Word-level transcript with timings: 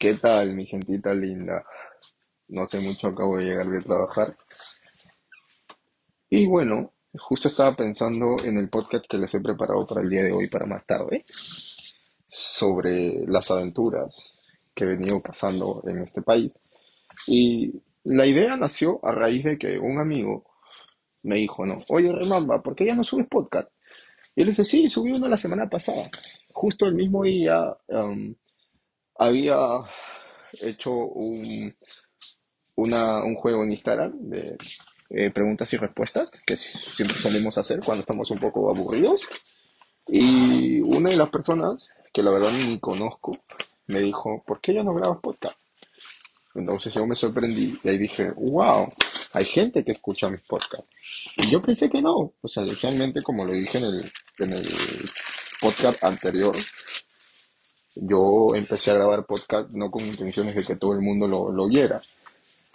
¿Qué 0.00 0.14
tal, 0.14 0.54
mi 0.54 0.64
gentita 0.64 1.12
linda? 1.12 1.62
No 2.48 2.66
sé 2.66 2.80
mucho, 2.80 3.08
acabo 3.08 3.36
de 3.36 3.44
llegar 3.44 3.68
de 3.68 3.82
trabajar. 3.82 4.34
Y 6.30 6.46
bueno, 6.46 6.94
justo 7.18 7.48
estaba 7.48 7.76
pensando 7.76 8.36
en 8.42 8.56
el 8.56 8.70
podcast 8.70 9.04
que 9.06 9.18
les 9.18 9.34
he 9.34 9.42
preparado 9.42 9.86
para 9.86 10.00
el 10.00 10.08
día 10.08 10.22
de 10.22 10.32
hoy, 10.32 10.48
para 10.48 10.64
más 10.64 10.86
tarde, 10.86 11.26
sobre 12.26 13.26
las 13.26 13.50
aventuras 13.50 14.32
que 14.74 14.84
he 14.84 14.86
venido 14.86 15.20
pasando 15.20 15.82
en 15.86 15.98
este 15.98 16.22
país. 16.22 16.58
Y 17.26 17.82
la 18.04 18.24
idea 18.24 18.56
nació 18.56 19.04
a 19.04 19.12
raíz 19.12 19.44
de 19.44 19.58
que 19.58 19.78
un 19.78 19.98
amigo 19.98 20.46
me 21.24 21.36
dijo, 21.36 21.66
no, 21.66 21.84
oye 21.90 22.10
Remamba, 22.10 22.62
¿por 22.62 22.74
qué 22.74 22.86
ya 22.86 22.94
no 22.94 23.04
subes 23.04 23.28
podcast? 23.28 23.68
Y 24.34 24.44
le 24.44 24.52
dije, 24.52 24.64
sí, 24.64 24.88
subí 24.88 25.12
uno 25.12 25.28
la 25.28 25.36
semana 25.36 25.68
pasada. 25.68 26.08
Justo 26.54 26.86
el 26.86 26.94
mismo 26.94 27.22
día 27.22 27.76
había 29.20 29.56
hecho 30.62 30.90
un, 30.92 31.74
una- 32.74 33.22
un 33.22 33.34
juego 33.34 33.62
en 33.62 33.72
Instagram 33.72 34.12
de 34.30 34.56
eh, 35.10 35.30
preguntas 35.30 35.72
y 35.72 35.76
respuestas, 35.76 36.30
que 36.46 36.56
siempre 36.56 37.16
solemos 37.18 37.58
hacer 37.58 37.80
cuando 37.84 38.00
estamos 38.00 38.30
un 38.30 38.38
poco 38.40 38.70
aburridos. 38.70 39.22
Y 40.08 40.80
una 40.80 41.10
de 41.10 41.16
las 41.16 41.28
personas, 41.30 41.90
que 42.12 42.22
la 42.22 42.30
verdad 42.30 42.50
ni 42.52 42.78
conozco, 42.80 43.38
me 43.86 44.00
dijo, 44.00 44.42
¿por 44.46 44.60
qué 44.60 44.74
ya 44.74 44.82
no 44.82 44.94
grabas 44.94 45.18
podcast? 45.20 45.56
Entonces 46.54 46.92
yo 46.94 47.06
me 47.06 47.14
sorprendí 47.14 47.78
y 47.84 47.88
ahí 47.88 47.98
dije, 47.98 48.30
wow, 48.32 48.92
hay 49.32 49.44
gente 49.44 49.84
que 49.84 49.92
escucha 49.92 50.28
mis 50.30 50.40
podcasts. 50.40 50.88
Y 51.36 51.48
yo 51.50 51.60
pensé 51.60 51.88
que 51.90 52.00
no. 52.02 52.32
O 52.40 52.48
sea, 52.48 52.64
realmente 52.82 53.22
como 53.22 53.44
lo 53.44 53.52
dije 53.52 53.78
en 53.78 53.84
el, 53.84 54.12
en 54.38 54.52
el 54.54 54.68
podcast 55.60 56.02
anterior, 56.02 56.56
yo 58.02 58.54
empecé 58.54 58.90
a 58.90 58.94
grabar 58.94 59.26
podcast 59.26 59.70
no 59.70 59.90
con 59.90 60.04
intenciones 60.04 60.54
de 60.54 60.64
que 60.64 60.76
todo 60.76 60.94
el 60.94 61.00
mundo 61.00 61.28
lo, 61.28 61.52
lo 61.52 61.64
oyera. 61.64 62.00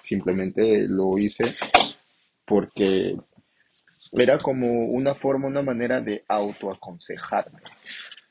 Simplemente 0.04 0.88
lo 0.88 1.18
hice 1.18 1.44
porque 2.46 3.18
era 4.12 4.38
como 4.38 4.68
una 4.86 5.16
forma, 5.16 5.48
una 5.48 5.64
manera 5.64 6.00
de 6.00 6.24
autoaconsejarme, 6.28 7.62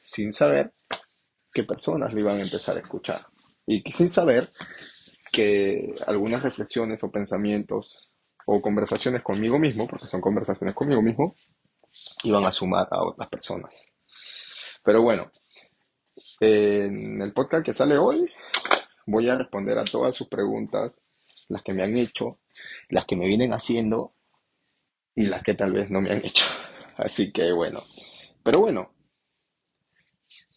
sin 0.05 0.33
saber 0.33 0.73
qué 1.53 1.65
personas 1.65 2.15
le 2.15 2.21
iban 2.21 2.37
a 2.37 2.43
empezar 2.43 2.77
a 2.77 2.81
escuchar. 2.81 3.27
Y 3.67 3.83
sin 3.93 4.09
saber 4.09 4.49
que 5.33 5.95
algunas 6.07 6.43
reflexiones 6.43 7.03
o 7.03 7.11
pensamientos 7.11 8.11
o 8.47 8.61
conversaciones 8.61 9.23
conmigo 9.23 9.59
mismo, 9.59 9.89
porque 9.89 10.07
son 10.07 10.21
conversaciones 10.21 10.75
conmigo 10.75 11.03
mismo, 11.03 11.35
iban 12.23 12.45
a 12.45 12.53
sumar 12.53 12.87
a 12.91 13.03
otras 13.03 13.29
personas. 13.29 13.75
Pero 14.85 15.03
bueno, 15.03 15.33
en 16.41 17.23
el 17.23 17.33
podcast 17.33 17.65
que 17.65 17.75
sale 17.75 17.99
hoy 17.99 18.31
voy 19.07 19.29
a 19.29 19.37
responder 19.37 19.79
a 19.79 19.85
todas 19.85 20.15
sus 20.15 20.29
preguntas, 20.29 21.05
las 21.49 21.63
que 21.63 21.73
me 21.73 21.83
han 21.83 21.97
hecho, 21.97 22.39
las 22.89 23.05
que 23.05 23.17
me 23.17 23.27
vienen 23.27 23.53
haciendo 23.53 24.15
y 25.15 25.27
las 25.27 25.43
que 25.43 25.55
tal 25.55 25.73
vez 25.73 25.91
no 25.91 26.01
me 26.01 26.11
han 26.11 26.25
hecho. 26.25 26.45
Así 26.97 27.33
que 27.33 27.53
bueno, 27.53 27.83
pero 28.43 28.61
bueno, 28.61 28.93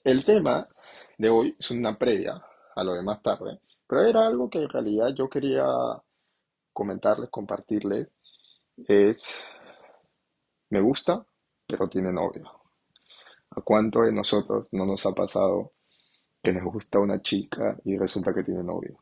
el 0.04 0.24
tema 0.24 0.66
de 1.18 1.30
hoy 1.30 1.56
es 1.60 1.72
una 1.72 1.98
previa 1.98 2.42
a 2.76 2.84
lo 2.84 2.94
de 2.94 3.04
más 3.04 3.22
tarde, 3.22 3.60
pero 3.88 4.06
era 4.06 4.28
algo 4.28 4.50
que 4.50 4.60
en 4.60 4.70
realidad 4.70 5.10
yo 5.16 5.30
quería 5.30 5.66
comentarles, 6.74 7.30
compartirles, 7.30 8.16
es, 8.88 9.34
me 10.70 10.80
gusta, 10.80 11.26
pero 11.66 11.90
tiene 11.90 12.14
novio. 12.14 12.57
¿A 13.58 13.62
cuánto 13.62 14.04
de 14.04 14.12
nosotros 14.12 14.70
no 14.72 14.86
nos 14.86 15.04
ha 15.08 15.14
pasado 15.14 15.72
que 16.44 16.54
nos 16.54 16.64
gusta 16.66 17.00
una 17.00 17.24
chica 17.24 17.76
y 17.86 17.98
resulta 17.98 18.32
que 18.32 18.44
tiene 18.44 18.62
novio? 18.64 19.00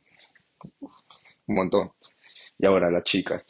Un 1.47 1.55
montón. 1.55 1.91
Y 2.57 2.65
ahora 2.65 2.89
las 2.89 3.03
chicas. 3.03 3.43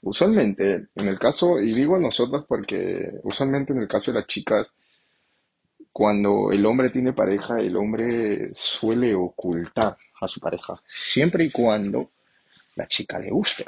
Usualmente, 0.00 0.88
en 0.94 1.08
el 1.08 1.18
caso, 1.18 1.60
y 1.60 1.74
digo 1.74 1.98
nosotros 1.98 2.46
porque 2.48 3.20
usualmente 3.22 3.74
en 3.74 3.82
el 3.82 3.88
caso 3.88 4.12
de 4.12 4.20
las 4.20 4.26
chicas, 4.26 4.74
cuando 5.92 6.50
el 6.50 6.64
hombre 6.64 6.88
tiene 6.88 7.12
pareja, 7.12 7.60
el 7.60 7.76
hombre 7.76 8.50
suele 8.54 9.14
ocultar 9.14 9.98
a 10.22 10.26
su 10.26 10.40
pareja, 10.40 10.74
siempre 10.88 11.44
y 11.44 11.50
cuando 11.50 12.12
la 12.76 12.88
chica 12.88 13.18
le 13.18 13.30
guste. 13.30 13.66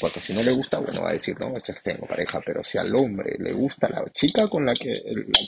Porque 0.00 0.20
si 0.20 0.32
no 0.32 0.42
le 0.42 0.52
gusta, 0.52 0.78
bueno, 0.78 1.02
va 1.02 1.10
a 1.10 1.14
decir, 1.14 1.38
no, 1.40 1.56
es 1.56 1.82
tengo 1.82 2.06
pareja, 2.06 2.40
pero 2.44 2.62
si 2.62 2.78
al 2.78 2.94
hombre 2.94 3.36
le 3.38 3.52
gusta 3.52 3.88
la 3.88 4.04
chica 4.14 4.48
con 4.48 4.64
la 4.64 4.74
que, 4.74 4.92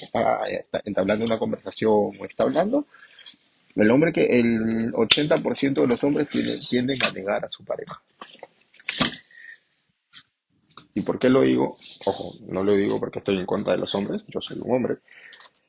está, 0.03 0.49
está 0.49 0.83
entablando 0.85 1.25
una 1.25 1.39
conversación 1.39 1.93
o 1.93 2.25
está 2.25 2.43
hablando, 2.43 2.87
el 3.77 3.91
hombre 3.91 4.13
que 4.13 4.41
el 4.41 4.93
80% 4.93 5.81
de 5.81 5.87
los 5.87 6.03
hombres 6.03 6.29
tienden, 6.29 6.61
tienden 6.61 7.03
a 7.05 7.13
negar 7.13 7.45
a 7.45 7.49
su 7.49 7.65
pareja. 7.65 8.03
¿Y 10.95 11.03
por 11.03 11.19
qué 11.19 11.29
lo 11.29 11.43
digo? 11.43 11.79
Ojo, 12.07 12.35
no 12.49 12.65
lo 12.65 12.75
digo 12.75 12.99
porque 12.99 13.21
estoy 13.21 13.39
en 13.39 13.47
contra 13.47 13.73
de 13.73 13.79
los 13.79 13.95
hombres, 13.95 14.23
yo 14.27 14.41
soy 14.41 14.59
un 14.61 14.73
hombre. 14.73 14.97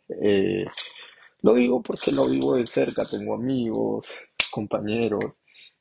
Eh, 0.09 0.65
lo 1.41 1.53
digo 1.53 1.81
porque 1.81 2.11
lo 2.11 2.27
vivo 2.27 2.55
de 2.55 2.65
cerca, 2.65 3.05
tengo 3.05 3.35
amigos, 3.35 4.13
compañeros 4.51 5.39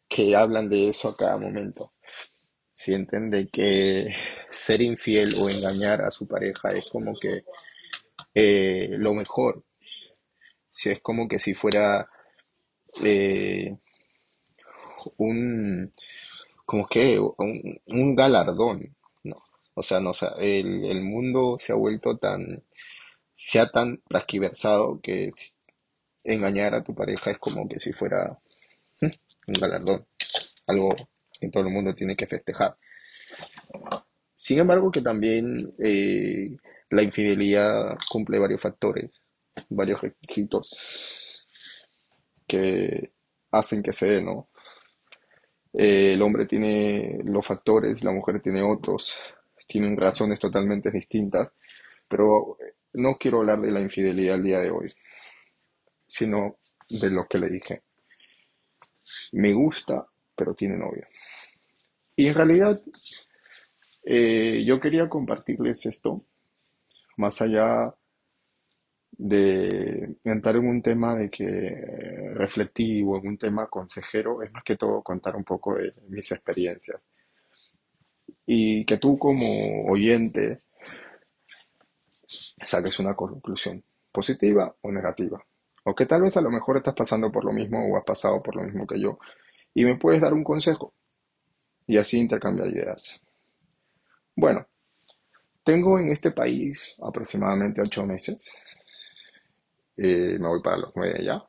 que 0.09 0.37
hablan 0.37 0.69
de 0.69 0.91
eso 0.91 1.09
a 1.09 1.16
cada 1.16 1.39
momento. 1.39 1.93
Sienten 2.81 3.29
de 3.29 3.47
que 3.49 4.15
ser 4.49 4.81
infiel 4.81 5.35
o 5.39 5.51
engañar 5.51 6.01
a 6.01 6.11
su 6.11 6.27
pareja 6.27 6.73
es 6.73 6.89
como 6.91 7.13
que 7.21 7.45
eh, 8.35 8.89
lo 8.93 9.13
mejor. 9.13 9.63
Si 10.73 10.89
es 10.89 10.99
como 11.03 11.29
que 11.29 11.39
si 11.39 11.53
fuera 11.53 12.09
eh, 13.05 13.77
un, 15.19 15.93
como 16.65 16.87
que, 16.87 17.19
un, 17.19 17.83
un 17.85 18.17
galardón, 18.17 18.97
¿no? 19.25 19.45
O 19.75 19.83
sea, 19.83 20.01
no, 20.01 20.13
o 20.13 20.15
el, 20.41 20.87
el 20.87 21.03
mundo 21.03 21.57
se 21.59 21.73
ha 21.73 21.77
vuelto 21.77 22.17
tan, 22.17 22.65
se 23.37 23.61
ha 23.61 23.69
tan 23.71 24.01
que 25.03 25.33
engañar 26.25 26.75
a 26.75 26.83
tu 26.83 26.95
pareja 26.95 27.33
es 27.33 27.39
como 27.39 27.69
que 27.69 27.79
si 27.79 27.93
fuera 27.93 28.39
un 29.03 29.53
galardón, 29.53 30.07
algo 30.67 30.89
que 31.41 31.49
todo 31.49 31.65
el 31.65 31.73
mundo 31.73 31.95
tiene 31.95 32.17
que 32.17 32.27
festejar. 32.27 32.77
Sin 34.34 34.59
embargo, 34.59 34.91
que 34.91 35.03
también 35.03 35.56
eh, 35.78 36.56
la 36.91 37.03
infidelidad 37.03 37.99
cumple 38.11 38.39
varios 38.39 38.61
factores, 38.61 39.11
varios 39.69 40.01
requisitos 40.01 41.47
que 42.47 43.12
hacen 43.53 43.83
que 43.83 43.93
se 43.93 44.06
dé, 44.06 44.23
¿no? 44.23 44.49
Eh, 45.73 46.15
el 46.15 46.23
hombre 46.23 46.47
tiene 46.47 47.21
los 47.25 47.47
factores, 47.47 48.03
la 48.03 48.12
mujer 48.12 48.41
tiene 48.43 48.62
otros, 48.62 49.21
tienen 49.69 49.97
razones 49.97 50.41
totalmente 50.41 50.91
distintas, 50.91 51.51
pero 52.09 52.57
no 52.95 53.17
quiero 53.17 53.39
hablar 53.39 53.61
de 53.61 53.71
la 53.71 53.81
infidelidad 53.81 54.34
el 54.37 54.43
día 54.43 54.59
de 54.59 54.71
hoy, 54.71 54.93
sino 56.09 56.57
de 56.89 57.11
lo 57.11 57.27
que 57.28 57.39
le 57.39 57.49
dije. 57.49 57.83
Me 59.33 59.53
gusta, 59.53 60.07
pero 60.41 60.55
tiene 60.55 60.78
novia. 60.78 61.06
Y 62.17 62.28
en 62.28 62.34
realidad 62.34 62.81
eh, 64.05 64.65
yo 64.67 64.81
quería 64.81 65.06
compartirles 65.06 65.84
esto, 65.84 66.25
más 67.19 67.43
allá 67.43 67.95
de 69.11 70.17
entrar 70.25 70.56
en 70.56 70.67
un 70.67 70.81
tema 70.81 71.15
de 71.15 71.28
que 71.28 71.45
eh, 71.45 72.34
reflectivo, 72.34 73.19
en 73.19 73.28
un 73.28 73.37
tema 73.37 73.67
consejero, 73.67 74.43
es 74.43 74.51
más 74.51 74.65
que 74.65 74.78
todo 74.78 75.03
contar 75.03 75.37
un 75.37 75.45
poco 75.45 75.75
de 75.75 75.93
mis 76.09 76.33
experiencias. 76.33 77.03
Y 78.47 78.87
que 78.87 78.97
tú 78.97 79.19
como 79.19 79.45
oyente 79.91 80.62
saques 82.27 82.99
una 82.99 83.15
conclusión, 83.15 83.84
positiva 84.11 84.75
o 84.81 84.91
negativa. 84.91 85.45
O 85.84 85.95
que 85.95 86.07
tal 86.07 86.22
vez 86.22 86.34
a 86.39 86.41
lo 86.41 86.51
mejor 86.51 86.78
estás 86.78 86.95
pasando 86.95 87.31
por 87.31 87.45
lo 87.45 87.53
mismo 87.53 87.87
o 87.87 87.99
has 87.99 88.05
pasado 88.05 88.42
por 88.42 88.57
lo 88.57 88.63
mismo 88.63 88.87
que 88.87 88.98
yo 88.98 89.19
y 89.75 89.84
me 89.84 89.97
puedes 89.97 90.21
dar 90.22 90.33
un 90.34 90.45
consejo 90.45 90.95
y 91.87 91.99
así 91.99 92.19
intercambiar 92.19 92.69
ideas. 92.69 93.21
Bueno, 94.34 94.67
tengo 95.65 95.99
en 95.99 96.11
este 96.13 96.33
país 96.33 96.97
aproximadamente 97.03 97.83
ocho 97.83 98.05
meses. 98.07 98.53
Eh, 99.97 100.37
me 100.41 100.49
voy 100.49 100.61
para 100.63 100.78
los 100.78 100.93
nueve 100.97 101.22
ya. 101.25 101.41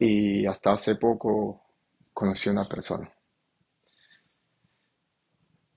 Y 0.00 0.46
hasta 0.46 0.72
hace 0.72 0.96
poco 0.96 1.62
conocí 2.12 2.48
a 2.48 2.52
una 2.52 2.68
persona. 2.68 3.08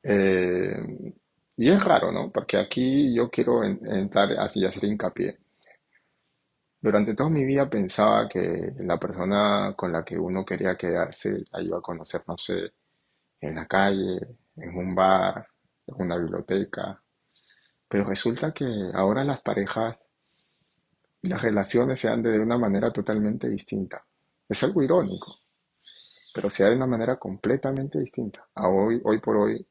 Eh, 0.04 0.76
y 1.58 1.70
es 1.72 1.84
raro, 1.84 2.12
¿no? 2.12 2.32
Porque 2.32 2.58
aquí 2.58 3.14
yo 3.16 3.30
quiero 3.30 3.64
en- 3.64 3.80
entrar 3.88 4.32
así 4.40 4.66
hacer 4.66 4.86
hincapié. 4.86 5.38
Durante 6.84 7.16
toda 7.16 7.30
mi 7.30 7.46
vida 7.46 7.70
pensaba 7.70 8.28
que 8.28 8.74
la 8.80 8.98
persona 9.00 9.74
con 9.74 9.94
la 9.94 10.04
que 10.04 10.20
uno 10.20 10.44
quería 10.44 10.76
quedarse 10.76 11.46
la 11.50 11.62
iba 11.62 11.78
a 11.78 11.82
conocer, 11.82 12.24
no 12.28 12.38
sé, 12.38 12.74
en 13.40 13.56
la 13.56 13.66
calle, 13.66 14.20
en 14.58 14.76
un 14.76 14.94
bar, 14.94 15.48
en 15.88 15.96
una 15.98 16.18
biblioteca. 16.18 17.02
Pero 17.88 18.04
resulta 18.04 18.52
que 18.52 18.66
ahora 18.94 19.24
las 19.24 19.40
parejas 19.40 19.98
y 21.22 21.30
las 21.30 21.42
relaciones 21.42 22.02
se 22.02 22.10
dan 22.10 22.22
de 22.22 22.38
una 22.38 22.58
manera 22.58 22.92
totalmente 22.92 23.48
distinta. 23.48 24.04
Es 24.50 24.62
algo 24.66 24.84
irónico, 24.84 25.38
pero 26.34 26.50
se 26.50 26.64
da 26.64 26.72
de 26.72 26.76
una 26.76 26.88
manera 26.88 27.16
completamente 27.18 27.98
distinta. 27.98 28.46
A 28.56 28.68
hoy, 28.68 29.00
hoy 29.06 29.22
por 29.22 29.38
hoy, 29.38 29.66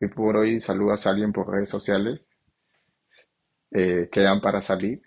hoy 0.00 0.08
por 0.10 0.36
hoy 0.36 0.60
saludas 0.60 1.08
a 1.08 1.10
alguien 1.10 1.32
por 1.32 1.50
redes 1.50 1.70
sociales, 1.70 2.20
eh, 3.72 4.08
quedan 4.12 4.40
para 4.40 4.62
salir, 4.62 5.02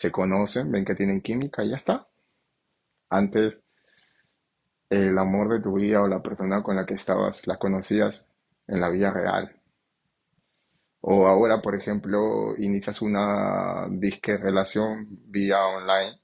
se 0.00 0.10
conocen, 0.10 0.72
ven 0.72 0.86
que 0.86 0.94
tienen 0.94 1.20
química 1.20 1.62
y 1.62 1.68
ya 1.68 1.76
está. 1.76 2.08
Antes, 3.10 3.60
el 4.88 5.18
amor 5.18 5.50
de 5.50 5.60
tu 5.60 5.74
vida 5.74 6.02
o 6.02 6.08
la 6.08 6.22
persona 6.22 6.62
con 6.62 6.76
la 6.76 6.86
que 6.86 6.94
estabas, 6.94 7.46
la 7.46 7.58
conocías 7.58 8.26
en 8.66 8.80
la 8.80 8.88
vida 8.88 9.10
real. 9.10 9.54
O 11.02 11.26
ahora, 11.26 11.60
por 11.60 11.74
ejemplo, 11.76 12.56
inicias 12.56 13.02
una 13.02 13.88
disque 13.90 14.38
relación 14.38 15.06
vía 15.10 15.66
online. 15.66 16.18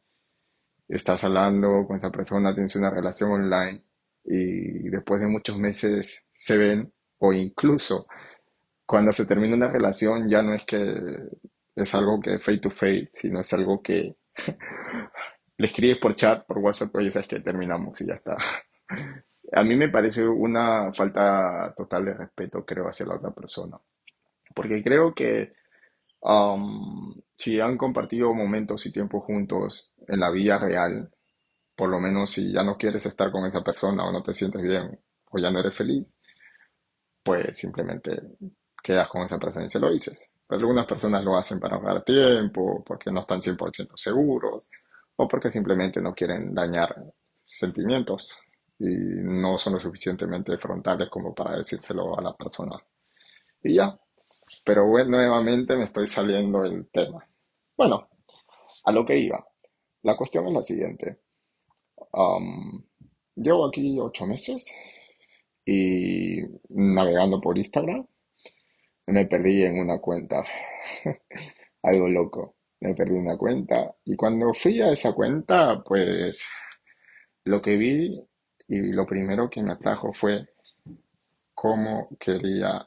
Estás 0.89 1.25
hablando 1.25 1.85
con 1.87 1.99
esa 1.99 2.11
persona, 2.11 2.55
tienes 2.55 2.77
una 2.77 2.89
relación 2.89 3.31
online 3.31 3.85
y 4.25 4.89
después 4.89 5.21
de 5.21 5.29
muchos 5.29 5.59
meses 5.59 6.25
se 6.33 6.57
ven 6.57 6.91
o 7.19 7.35
incluso 7.35 8.07
cuando 8.87 9.13
se 9.13 9.27
termina 9.27 9.55
una 9.55 9.69
relación 9.69 10.31
ya 10.31 10.43
no 10.43 10.55
es 10.55 10.65
que 10.65 10.79
es 11.77 11.95
algo 11.95 12.21
que 12.21 12.39
face 12.39 12.59
to 12.59 12.71
face, 12.71 13.11
sino 13.15 13.41
es 13.41 13.53
algo 13.53 13.83
que 13.83 14.17
le 15.59 15.67
escribes 15.67 15.99
por 15.99 16.17
chat, 16.17 16.47
por 16.47 16.59
WhatsApp, 16.59 16.95
oye, 16.95 17.13
sabes 17.13 17.29
que 17.29 17.41
terminamos 17.41 18.01
y 18.01 18.07
ya 18.07 18.15
está. 18.15 18.37
A 19.53 19.63
mí 19.63 19.77
me 19.77 19.91
parece 19.91 20.27
una 20.27 20.93
falta 20.93 21.73
total 21.77 22.07
de 22.07 22.15
respeto, 22.15 22.65
creo, 22.65 22.89
hacia 22.89 23.07
la 23.07 23.17
otra 23.17 23.31
persona. 23.31 23.79
Porque 24.55 24.83
creo 24.83 25.15
que 25.15 25.53
um, 26.21 27.15
si 27.37 27.61
han 27.61 27.77
compartido 27.77 28.33
momentos 28.35 28.87
y 28.87 28.93
tiempo 28.93 29.21
juntos 29.21 29.93
en 30.09 30.21
la 30.21 30.31
vida 30.31 30.59
real, 30.59 31.11
por 31.77 31.91
lo 31.91 32.01
menos 32.01 32.33
si 32.33 32.53
ya 32.53 32.65
no 32.65 32.77
quieres 32.77 33.05
estar 33.07 33.31
con 33.31 33.45
esa 33.45 33.63
persona 33.63 34.05
o 34.05 34.13
no 34.13 34.23
te 34.23 34.35
sientes 34.35 34.63
bien 34.63 34.99
o 35.31 35.39
ya 35.39 35.51
no 35.51 35.61
eres 35.61 35.77
feliz, 35.77 36.07
pues 37.23 37.59
simplemente 37.59 38.21
quedas 38.83 39.09
con 39.09 39.23
esa 39.23 39.39
persona 39.39 39.67
y 39.67 39.71
se 39.71 39.81
lo 39.81 39.93
dices. 39.93 40.31
Algunas 40.49 40.87
personas 40.87 41.25
lo 41.25 41.37
hacen 41.37 41.59
para 41.59 41.77
ahorrar 41.77 42.05
tiempo, 42.05 42.85
porque 42.87 43.11
no 43.11 43.21
están 43.21 43.41
100% 43.41 43.97
seguros, 43.97 44.69
o 45.17 45.27
porque 45.27 45.51
simplemente 45.51 46.01
no 46.01 46.15
quieren 46.15 46.55
dañar 46.55 46.95
sentimientos 47.43 48.43
y 48.79 48.87
no 48.87 49.59
son 49.59 49.75
lo 49.75 49.81
suficientemente 49.81 50.57
frontales 50.59 51.09
como 51.09 51.35
para 51.35 51.57
decírselo 51.57 52.19
a 52.19 52.23
la 52.23 52.37
persona. 52.37 52.77
Y 53.63 53.75
ya. 53.75 53.99
Pero 54.65 54.87
bueno, 54.87 55.11
nuevamente 55.11 55.77
me 55.77 55.85
estoy 55.85 56.07
saliendo 56.07 56.63
del 56.63 56.89
tema. 56.91 57.27
Bueno, 57.77 58.09
a 58.85 58.93
lo 58.93 59.05
que 59.05 59.19
iba. 59.19 59.45
La 60.03 60.17
cuestión 60.17 60.47
es 60.47 60.53
la 60.53 60.63
siguiente. 60.63 61.19
llevo 63.35 63.67
aquí 63.67 63.99
ocho 64.01 64.27
meses 64.27 64.73
y 65.65 66.39
navegando 66.69 67.41
por 67.41 67.59
Instagram 67.59 68.07
me 69.07 69.27
perdí 69.27 69.63
en 69.65 69.79
una 69.79 69.99
cuenta. 69.99 70.45
Algo 71.83 72.09
loco. 72.09 72.57
Me 72.81 72.95
perdí 72.95 73.15
una 73.15 73.39
cuenta 73.39 73.95
y 74.05 74.17
cuando 74.17 74.53
fui 74.53 74.83
a 74.83 74.93
esa 74.93 75.13
cuenta, 75.15 75.83
pues 75.83 76.47
lo 77.45 77.63
que 77.63 77.77
vi 77.77 78.21
y 78.69 78.93
lo 78.93 79.07
primero 79.07 79.49
que 79.49 79.63
me 79.63 79.73
atrajo 79.73 80.13
fue 80.13 80.47
cómo 81.55 82.09
quería 82.21 82.87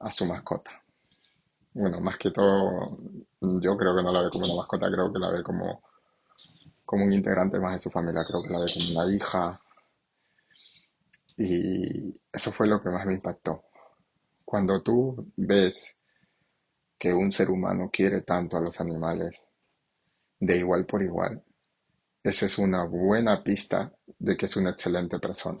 a 0.00 0.10
su 0.10 0.26
mascota. 0.26 0.82
Bueno, 1.72 2.00
más 2.00 2.18
que 2.18 2.30
todo, 2.30 2.98
yo 3.40 3.76
creo 3.76 3.96
que 3.96 4.02
no 4.02 4.12
la 4.12 4.22
ve 4.22 4.30
como 4.30 4.46
una 4.46 4.56
mascota, 4.56 4.90
creo 4.90 5.12
que 5.12 5.18
la 5.18 5.30
ve 5.30 5.42
como, 5.42 5.82
como 6.84 7.04
un 7.04 7.12
integrante 7.12 7.58
más 7.58 7.74
de 7.74 7.78
su 7.80 7.90
familia, 7.90 8.22
creo 8.26 8.42
que 8.42 8.52
la 8.52 8.60
ve 8.60 8.66
como 8.72 9.00
una 9.00 9.14
hija. 9.14 9.60
Y 11.36 12.20
eso 12.32 12.52
fue 12.52 12.66
lo 12.66 12.80
que 12.82 12.90
más 12.90 13.06
me 13.06 13.14
impactó. 13.14 13.64
Cuando 14.44 14.82
tú 14.82 15.32
ves 15.36 15.98
que 16.98 17.12
un 17.12 17.32
ser 17.32 17.50
humano 17.50 17.90
quiere 17.92 18.22
tanto 18.22 18.56
a 18.56 18.60
los 18.60 18.80
animales, 18.80 19.34
de 20.40 20.56
igual 20.56 20.86
por 20.86 21.02
igual, 21.02 21.42
esa 22.22 22.46
es 22.46 22.58
una 22.58 22.84
buena 22.84 23.42
pista 23.42 23.92
de 24.18 24.36
que 24.36 24.46
es 24.46 24.56
una 24.56 24.70
excelente 24.70 25.18
persona. 25.18 25.60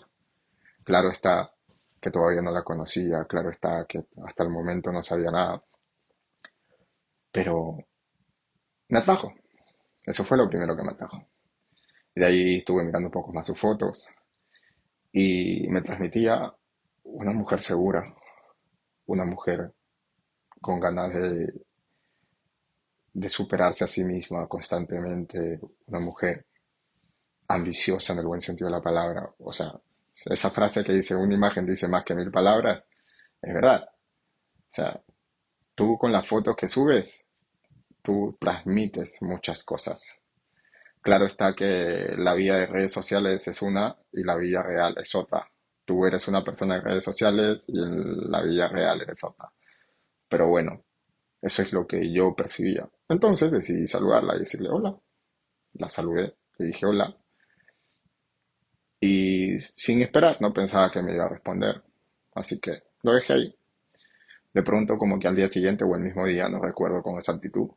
Claro 0.82 1.10
está 1.10 1.52
que 2.00 2.10
todavía 2.10 2.42
no 2.42 2.50
la 2.50 2.62
conocía, 2.62 3.24
claro 3.24 3.50
está 3.50 3.86
que 3.86 4.04
hasta 4.26 4.42
el 4.44 4.50
momento 4.50 4.92
no 4.92 5.02
sabía 5.02 5.30
nada, 5.30 5.62
pero 7.32 7.76
me 8.88 8.98
atrajo. 8.98 9.34
Eso 10.02 10.24
fue 10.24 10.36
lo 10.36 10.48
primero 10.48 10.76
que 10.76 10.82
me 10.82 10.92
atrajo. 10.92 11.26
De 12.14 12.26
ahí 12.26 12.56
estuve 12.56 12.84
mirando 12.84 13.08
un 13.08 13.12
poco 13.12 13.32
más 13.32 13.46
sus 13.46 13.58
fotos 13.58 14.08
y 15.12 15.66
me 15.68 15.82
transmitía 15.82 16.54
una 17.04 17.32
mujer 17.32 17.62
segura, 17.62 18.14
una 19.06 19.24
mujer 19.24 19.72
con 20.60 20.80
ganas 20.80 21.12
de, 21.14 21.52
de 23.12 23.28
superarse 23.28 23.84
a 23.84 23.88
sí 23.88 24.04
misma 24.04 24.46
constantemente, 24.48 25.60
una 25.86 26.00
mujer 26.00 26.46
ambiciosa 27.48 28.12
en 28.12 28.20
el 28.20 28.26
buen 28.26 28.40
sentido 28.40 28.68
de 28.68 28.76
la 28.76 28.82
palabra. 28.82 29.30
O 29.38 29.52
sea, 29.52 29.72
esa 30.26 30.50
frase 30.50 30.82
que 30.82 30.92
dice 30.92 31.14
una 31.14 31.34
imagen 31.34 31.66
dice 31.66 31.88
más 31.88 32.04
que 32.04 32.14
mil 32.14 32.30
palabras, 32.30 32.84
es 33.40 33.54
verdad. 33.54 33.88
O 33.88 34.72
sea, 34.74 35.00
tú 35.74 35.96
con 35.98 36.12
las 36.12 36.26
fotos 36.26 36.56
que 36.56 36.68
subes, 36.68 37.24
tú 38.02 38.36
transmites 38.40 39.22
muchas 39.22 39.62
cosas. 39.62 40.20
Claro 41.00 41.26
está 41.26 41.54
que 41.54 42.14
la 42.16 42.34
vida 42.34 42.56
de 42.56 42.66
redes 42.66 42.92
sociales 42.92 43.46
es 43.46 43.62
una 43.62 43.96
y 44.10 44.24
la 44.24 44.36
vida 44.36 44.62
real 44.62 44.96
es 44.98 45.14
otra. 45.14 45.48
Tú 45.84 46.06
eres 46.06 46.26
una 46.28 46.42
persona 46.42 46.76
de 46.76 46.80
redes 46.80 47.04
sociales 47.04 47.64
y 47.68 47.78
en 47.78 48.30
la 48.30 48.42
vida 48.42 48.68
real 48.68 49.00
eres 49.02 49.22
otra. 49.22 49.50
Pero 50.28 50.48
bueno, 50.48 50.82
eso 51.42 51.62
es 51.62 51.72
lo 51.72 51.86
que 51.86 52.12
yo 52.12 52.34
percibía. 52.34 52.88
Entonces 53.08 53.52
decidí 53.52 53.86
saludarla 53.86 54.36
y 54.36 54.40
decirle 54.40 54.70
hola. 54.70 54.96
La 55.74 55.90
saludé, 55.90 56.36
le 56.58 56.66
dije 56.66 56.86
hola. 56.86 57.14
Y 59.00 59.58
sin 59.76 60.00
esperar, 60.00 60.40
no 60.40 60.54
pensaba 60.54 60.90
que 60.90 61.02
me 61.02 61.14
iba 61.14 61.26
a 61.26 61.28
responder. 61.28 61.82
Así 62.34 62.58
que 62.60 62.82
lo 63.02 63.12
dejé 63.12 63.32
ahí. 63.34 63.54
De 64.54 64.62
pronto, 64.62 64.96
como 64.96 65.18
que 65.18 65.28
al 65.28 65.36
día 65.36 65.50
siguiente 65.50 65.84
o 65.84 65.94
el 65.94 66.02
mismo 66.02 66.26
día, 66.26 66.48
no 66.48 66.60
recuerdo 66.60 67.02
con 67.02 67.18
exactitud, 67.18 67.68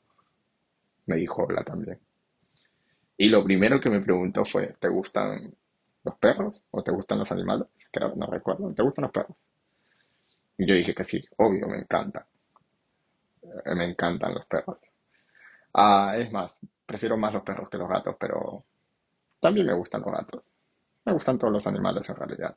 me 1.07 1.18
dijo 1.18 1.44
hola 1.44 1.63
también. 1.63 2.00
Y 3.18 3.30
lo 3.30 3.44
primero 3.44 3.81
que 3.81 3.89
me 3.89 4.00
preguntó 4.00 4.45
fue, 4.45 4.76
¿te 4.80 4.87
gustan 4.87 5.54
los 6.07 6.18
perros 6.18 6.66
o 6.71 6.83
te 6.83 6.92
gustan 6.92 7.19
los 7.19 7.31
animales? 7.31 7.68
Creo, 7.92 8.16
no 8.16 8.28
recuerdo. 8.28 8.73
¿Te 8.73 8.83
gustan 8.83 9.04
los 9.04 9.11
perros? 9.11 9.37
Y 10.57 10.68
yo 10.68 10.73
dije 10.76 10.95
que 10.95 11.04
sí, 11.04 11.23
obvio, 11.37 11.68
me 11.68 11.78
encanta. 11.78 12.28
Eh, 13.44 13.76
me 13.76 13.85
encantan 13.85 14.33
los 14.33 14.45
perros. 14.45 14.92
Ah, 15.73 16.16
es 16.18 16.31
más, 16.31 16.59
prefiero 16.85 17.18
más 17.18 17.33
los 17.33 17.44
perros 17.44 17.69
que 17.69 17.78
los 17.78 17.90
gatos, 17.90 18.16
pero 18.19 18.66
también 19.40 19.68
me 19.68 19.73
gustan 19.73 20.02
los 20.02 20.11
gatos. 20.11 20.56
Me 21.06 21.14
gustan 21.14 21.37
todos 21.37 21.54
los 21.54 21.68
animales 21.68 22.09
en 22.09 22.16
realidad. 22.16 22.56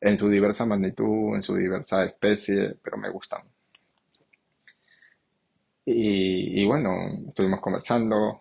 En 0.00 0.18
su 0.18 0.28
diversa 0.28 0.64
magnitud, 0.66 1.34
en 1.36 1.42
su 1.42 1.54
diversa 1.56 2.04
especie, 2.04 2.76
pero 2.82 2.96
me 2.96 3.10
gustan. 3.10 3.42
Y, 5.84 6.64
bueno, 6.66 6.90
estuvimos 7.28 7.60
conversando 7.60 8.40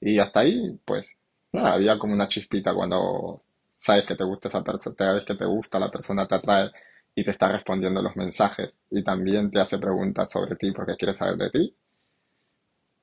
y 0.00 0.18
hasta 0.18 0.40
ahí, 0.40 0.78
pues, 0.84 1.18
nada, 1.52 1.74
había 1.74 1.98
como 1.98 2.12
una 2.14 2.28
chispita 2.28 2.74
cuando 2.74 3.43
sabes 3.84 4.06
que 4.06 4.16
te 4.16 4.24
gusta 4.24 4.48
esa 4.48 4.62
persona, 4.62 4.96
sabes 4.98 5.24
que 5.24 5.34
te 5.34 5.44
gusta, 5.44 5.78
la 5.78 5.90
persona 5.90 6.26
te 6.26 6.36
atrae 6.36 6.70
y 7.14 7.24
te 7.24 7.30
está 7.30 7.48
respondiendo 7.52 8.02
los 8.02 8.16
mensajes 8.16 8.72
y 8.90 9.02
también 9.04 9.50
te 9.50 9.60
hace 9.60 9.78
preguntas 9.78 10.30
sobre 10.30 10.56
ti 10.56 10.72
porque 10.72 10.96
quiere 10.96 11.14
saber 11.14 11.36
de 11.36 11.50
ti 11.50 11.76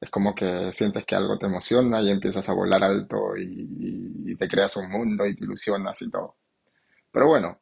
es 0.02 0.10
como 0.10 0.34
que 0.34 0.74
sientes 0.74 1.06
que 1.06 1.16
algo 1.16 1.38
te 1.38 1.46
emociona 1.46 2.02
y 2.02 2.10
empiezas 2.10 2.50
a 2.50 2.54
volar 2.54 2.84
alto 2.84 3.38
y, 3.38 4.36
te 4.36 4.48
creas 4.48 4.76
un 4.78 4.90
mundo 4.90 5.28
y 5.28 5.36
te 5.36 5.44
ilusionas 5.44 6.02
y 6.02 6.10
todo. 6.10 6.36
Pero 7.12 7.28
bueno, 7.28 7.60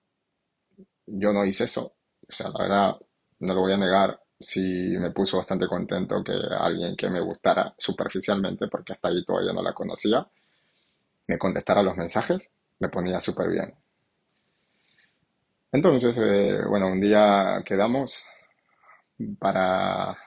yo 1.07 1.33
no 1.33 1.43
hice 1.43 1.65
eso. 1.65 1.93
O 2.27 2.31
sea, 2.31 2.49
la 2.49 2.63
verdad, 2.63 3.01
no 3.39 3.53
lo 3.53 3.61
voy 3.61 3.73
a 3.73 3.77
negar. 3.77 4.21
Sí 4.39 4.95
me 4.97 5.11
puso 5.11 5.37
bastante 5.37 5.67
contento 5.67 6.23
que 6.23 6.31
alguien 6.57 6.95
que 6.95 7.09
me 7.09 7.19
gustara 7.19 7.73
superficialmente, 7.77 8.69
porque 8.69 8.93
hasta 8.93 9.09
ahí 9.09 9.25
todavía 9.25 9.51
no 9.51 9.61
la 9.61 9.73
conocía, 9.73 10.25
me 11.27 11.37
contestara 11.37 11.83
los 11.83 11.97
mensajes, 11.97 12.49
me 12.79 12.89
ponía 12.89 13.21
súper 13.21 13.49
bien. 13.49 13.73
Entonces, 15.71 16.15
eh, 16.19 16.61
bueno, 16.67 16.87
un 16.87 17.01
día 17.01 17.63
quedamos 17.65 18.23
para 19.39 20.17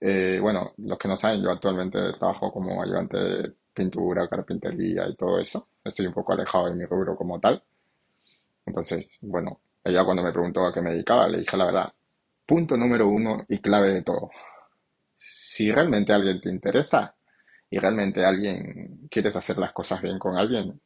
eh, 0.00 0.38
bueno, 0.40 0.72
los 0.78 0.98
que 0.98 1.08
no 1.08 1.16
saben, 1.16 1.42
yo 1.42 1.50
actualmente 1.50 1.98
trabajo 2.14 2.52
como 2.52 2.82
ayudante 2.82 3.16
de 3.18 3.52
pintura, 3.74 4.28
carpintería 4.28 5.06
y 5.08 5.16
todo 5.16 5.38
eso. 5.38 5.68
Estoy 5.84 6.06
un 6.06 6.14
poco 6.14 6.32
alejado 6.32 6.66
de 6.68 6.74
mi 6.74 6.84
rubro 6.86 7.16
como 7.16 7.38
tal. 7.40 7.62
Entonces, 8.66 9.18
bueno, 9.22 9.60
ella 9.84 10.04
cuando 10.04 10.22
me 10.22 10.32
preguntó 10.32 10.66
a 10.66 10.72
qué 10.74 10.80
me 10.82 10.90
dedicaba, 10.92 11.28
le 11.28 11.40
dije 11.40 11.56
la 11.56 11.66
verdad. 11.66 11.92
Punto 12.46 12.76
número 12.76 13.08
uno 13.08 13.44
y 13.48 13.58
clave 13.58 13.88
de 13.90 14.02
todo. 14.02 14.30
Si 15.18 15.70
realmente 15.72 16.12
alguien 16.12 16.40
te 16.40 16.48
interesa 16.50 17.14
y 17.70 17.78
realmente 17.78 18.24
alguien 18.24 19.08
quieres 19.10 19.36
hacer 19.36 19.58
las 19.58 19.72
cosas 19.72 20.02
bien 20.02 20.18
con 20.18 20.36
alguien, 20.36 20.80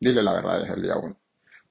dile 0.00 0.22
la 0.22 0.34
verdad 0.34 0.60
desde 0.60 0.74
el 0.74 0.82
día 0.82 0.96
uno. 0.96 1.16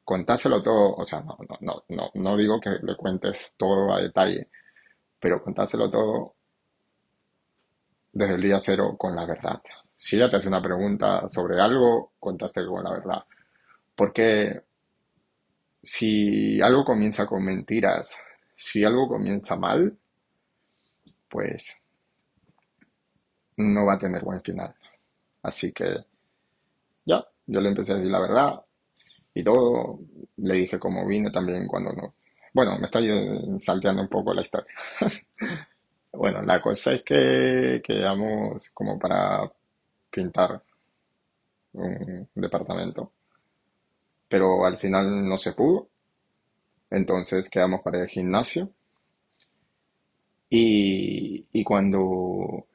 Contáselo 0.03 0.61
todo, 0.61 0.95
o 0.95 1.05
sea, 1.05 1.21
no, 1.21 1.37
no, 1.61 1.83
no, 1.89 2.11
no, 2.13 2.37
digo 2.37 2.59
que 2.59 2.71
le 2.81 2.95
cuentes 2.97 3.55
todo 3.57 3.93
a 3.93 4.01
detalle, 4.01 4.49
pero 5.19 5.41
contáselo 5.43 5.89
todo 5.89 6.35
desde 8.11 8.35
el 8.35 8.41
día 8.41 8.59
cero 8.59 8.95
con 8.97 9.15
la 9.15 9.25
verdad. 9.25 9.61
Si 9.97 10.17
ella 10.17 10.29
te 10.29 10.37
hace 10.37 10.47
una 10.47 10.61
pregunta 10.61 11.29
sobre 11.29 11.59
algo, 11.61 12.13
contaste 12.19 12.65
con 12.65 12.83
la 12.83 12.91
verdad. 12.91 13.23
Porque 13.95 14.61
si 15.81 16.61
algo 16.61 16.83
comienza 16.83 17.25
con 17.27 17.43
mentiras, 17.43 18.09
si 18.55 18.83
algo 18.83 19.07
comienza 19.07 19.55
mal, 19.55 19.97
pues 21.29 21.83
no 23.57 23.85
va 23.85 23.93
a 23.93 23.99
tener 23.99 24.23
buen 24.23 24.41
final. 24.41 24.75
Así 25.41 25.71
que 25.73 26.05
yo 27.45 27.61
le 27.61 27.69
empecé 27.69 27.93
a 27.93 27.95
decir 27.95 28.11
la 28.11 28.19
verdad 28.19 28.61
y 29.33 29.43
todo. 29.43 29.99
Le 30.37 30.55
dije 30.55 30.79
cómo 30.79 31.05
vine 31.07 31.31
también 31.31 31.67
cuando 31.67 31.91
no. 31.93 32.15
Bueno, 32.53 32.77
me 32.77 32.85
estoy 32.85 33.09
eh, 33.09 33.59
salteando 33.61 34.01
un 34.01 34.09
poco 34.09 34.33
la 34.33 34.41
historia. 34.41 34.73
bueno, 36.13 36.41
la 36.41 36.61
cosa 36.61 36.93
es 36.93 37.03
que 37.03 37.81
quedamos 37.83 38.69
como 38.73 38.99
para 38.99 39.51
pintar 40.11 40.61
un 41.73 42.29
departamento, 42.35 43.11
pero 44.29 44.65
al 44.65 44.77
final 44.77 45.27
no 45.27 45.37
se 45.37 45.53
pudo. 45.53 45.89
Entonces 46.91 47.49
quedamos 47.49 47.81
para 47.81 48.01
el 48.01 48.07
gimnasio. 48.07 48.69
Y, 50.49 51.47
y 51.51 51.63
cuando 51.63 52.67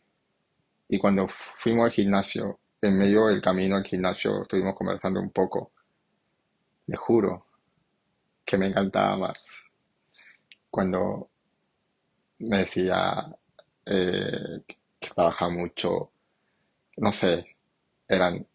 y 0.89 0.99
cuando 0.99 1.29
fuimos 1.59 1.85
al 1.87 1.93
gimnasio, 1.93 2.59
en 2.81 2.99
medio 2.99 3.27
del 3.27 3.43
camino 3.43 3.77
al 3.77 3.85
gimnasio 3.85 4.43
estuvimos 4.43 4.77
conversando 4.77 5.21
un 5.21 5.31
poco. 5.31 5.73
Le 6.87 6.97
juro 6.97 7.47
que 8.45 8.57
me 8.57 8.69
encantaba 8.69 9.17
más 9.17 9.39
cuando 10.71 11.31
me 12.39 12.59
decía 12.59 13.27
eh, 13.85 14.63
que 14.67 14.77
trabaja 15.15 15.49
mucho, 15.49 16.13
no 16.99 17.13
sé, 17.13 17.57
eran 18.07 18.47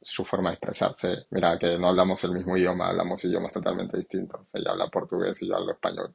su 0.00 0.24
forma 0.24 0.50
de 0.50 0.54
expresarse. 0.54 1.26
Mira, 1.30 1.58
que 1.58 1.78
no 1.78 1.88
hablamos 1.88 2.22
el 2.24 2.32
mismo 2.32 2.56
idioma, 2.56 2.88
hablamos 2.88 3.24
idiomas 3.24 3.52
totalmente 3.52 3.98
distintos. 3.98 4.54
Ella 4.54 4.72
habla 4.72 4.88
portugués 4.88 5.40
y 5.42 5.48
yo 5.48 5.56
hablo 5.56 5.72
español 5.72 6.14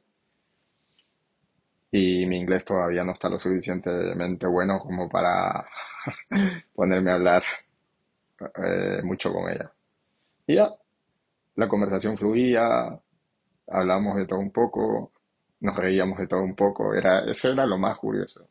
y 1.96 2.26
mi 2.26 2.38
inglés 2.38 2.64
todavía 2.64 3.04
no 3.04 3.12
está 3.12 3.28
lo 3.28 3.38
suficientemente 3.38 4.48
bueno 4.48 4.80
como 4.80 5.08
para 5.08 5.64
ponerme 6.74 7.12
a 7.12 7.14
hablar 7.14 7.44
eh, 8.56 9.00
mucho 9.04 9.32
con 9.32 9.48
ella. 9.48 9.70
Y 10.46 10.56
ya, 10.56 10.70
la 11.56 11.68
conversación 11.68 12.18
fluía, 12.18 13.00
hablamos 13.68 14.16
de 14.16 14.26
todo 14.26 14.40
un 14.40 14.50
poco, 14.50 15.12
nos 15.60 15.76
reíamos 15.76 16.18
de 16.18 16.26
todo 16.26 16.42
un 16.42 16.56
poco, 16.56 16.94
era, 16.94 17.20
eso 17.26 17.52
era 17.52 17.64
lo 17.64 17.78
más 17.78 17.96
curioso. 17.98 18.48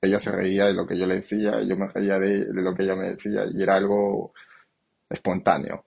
Ella 0.00 0.20
se 0.20 0.30
reía 0.30 0.66
de 0.66 0.74
lo 0.74 0.86
que 0.86 0.96
yo 0.96 1.06
le 1.06 1.16
decía, 1.16 1.62
yo 1.62 1.76
me 1.76 1.88
reía 1.88 2.20
de, 2.20 2.44
de 2.46 2.62
lo 2.62 2.76
que 2.76 2.84
ella 2.84 2.94
me 2.94 3.10
decía, 3.10 3.44
y 3.52 3.60
era 3.60 3.74
algo 3.74 4.34
espontáneo. 5.10 5.84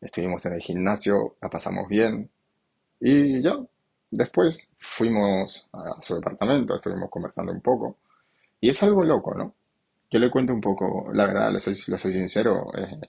Estuvimos 0.00 0.44
en 0.46 0.54
el 0.54 0.60
gimnasio, 0.60 1.36
la 1.40 1.48
pasamos 1.48 1.88
bien, 1.88 2.28
y 3.00 3.42
ya, 3.42 3.56
Después 4.10 4.68
fuimos 4.78 5.68
a 5.72 6.02
su 6.02 6.16
departamento, 6.16 6.74
estuvimos 6.74 7.10
conversando 7.10 7.52
un 7.52 7.60
poco. 7.60 7.98
Y 8.60 8.70
es 8.70 8.82
algo 8.82 9.04
loco, 9.04 9.34
¿no? 9.34 9.54
Yo 10.10 10.18
le 10.18 10.30
cuento 10.30 10.52
un 10.52 10.60
poco, 10.60 11.10
la 11.12 11.26
verdad, 11.26 11.52
le 11.52 11.60
soy, 11.60 11.78
le 11.86 11.98
soy 11.98 12.12
sincero. 12.12 12.66
Eh, 12.76 13.00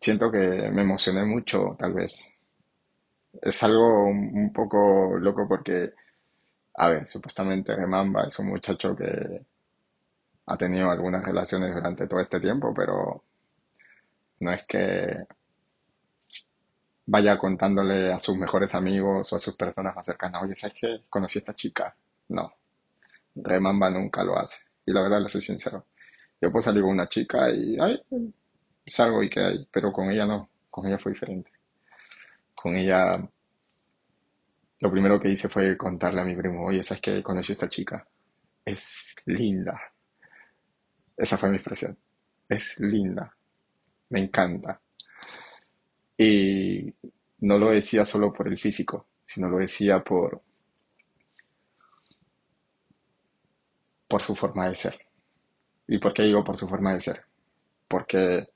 siento 0.00 0.30
que 0.30 0.70
me 0.70 0.82
emocioné 0.82 1.24
mucho, 1.24 1.76
tal 1.78 1.92
vez. 1.92 2.36
Es 3.42 3.62
algo 3.64 4.04
un, 4.06 4.52
poco 4.52 5.18
loco 5.18 5.46
porque, 5.48 5.92
a 6.74 6.88
ver, 6.88 7.06
supuestamente 7.08 7.74
Remamba 7.74 8.24
es 8.28 8.38
un 8.38 8.48
muchacho 8.48 8.94
que 8.96 9.44
ha 10.46 10.56
tenido 10.56 10.90
algunas 10.90 11.24
relaciones 11.24 11.74
durante 11.74 12.06
todo 12.06 12.20
este 12.20 12.40
tiempo, 12.40 12.72
pero 12.74 13.24
no 14.40 14.52
es 14.52 14.64
que 14.66 15.26
vaya 17.06 17.38
contándole 17.38 18.12
a 18.12 18.18
sus 18.20 18.36
mejores 18.36 18.74
amigos 18.74 19.32
o 19.32 19.36
a 19.36 19.40
sus 19.40 19.54
personas 19.56 19.94
más 19.96 20.06
cercanas, 20.06 20.42
oye, 20.42 20.56
¿sabes 20.56 20.76
qué? 20.80 21.02
Conocí 21.08 21.38
a 21.38 21.40
esta 21.40 21.54
chica. 21.54 21.96
No, 22.28 22.52
Remamba 23.36 23.90
nunca 23.90 24.24
lo 24.24 24.38
hace. 24.38 24.58
Y 24.86 24.92
la 24.92 25.02
verdad 25.02 25.22
le 25.22 25.28
soy 25.28 25.42
sincero. 25.42 25.86
Yo 26.40 26.50
puedo 26.52 26.62
salir 26.62 26.82
con 26.82 26.92
una 26.92 27.08
chica 27.08 27.50
y 27.50 27.78
ay, 27.80 28.00
salgo 28.86 29.22
y 29.22 29.30
qué 29.30 29.40
hay, 29.40 29.68
pero 29.72 29.92
con 29.92 30.10
ella 30.10 30.26
no, 30.26 30.50
con 30.70 30.86
ella 30.86 30.98
fue 30.98 31.12
diferente. 31.12 31.50
Con 32.54 32.74
ella, 32.76 33.28
lo 34.80 34.90
primero 34.90 35.20
que 35.20 35.28
hice 35.28 35.48
fue 35.50 35.76
contarle 35.76 36.22
a 36.22 36.24
mi 36.24 36.34
primo, 36.34 36.64
oye, 36.64 36.82
¿sabes 36.82 37.02
qué? 37.02 37.22
Conocí 37.22 37.52
a 37.52 37.54
esta 37.54 37.68
chica. 37.68 38.06
Es 38.64 39.14
linda. 39.26 39.80
Esa 41.16 41.36
fue 41.36 41.50
mi 41.50 41.56
expresión. 41.56 41.98
Es 42.48 42.78
linda. 42.80 43.36
Me 44.10 44.20
encanta. 44.20 44.80
Y 46.18 46.94
no 47.40 47.58
lo 47.58 47.70
decía 47.70 48.04
solo 48.04 48.32
por 48.32 48.48
el 48.48 48.58
físico, 48.58 49.06
sino 49.24 49.48
lo 49.48 49.58
decía 49.58 50.02
por, 50.02 50.40
por 54.08 54.22
su 54.22 54.34
forma 54.34 54.68
de 54.68 54.74
ser. 54.74 54.98
¿Y 55.88 55.98
por 55.98 56.12
qué 56.14 56.22
digo 56.22 56.42
por 56.44 56.56
su 56.56 56.68
forma 56.68 56.94
de 56.94 57.00
ser? 57.00 57.24
Porque 57.88 58.48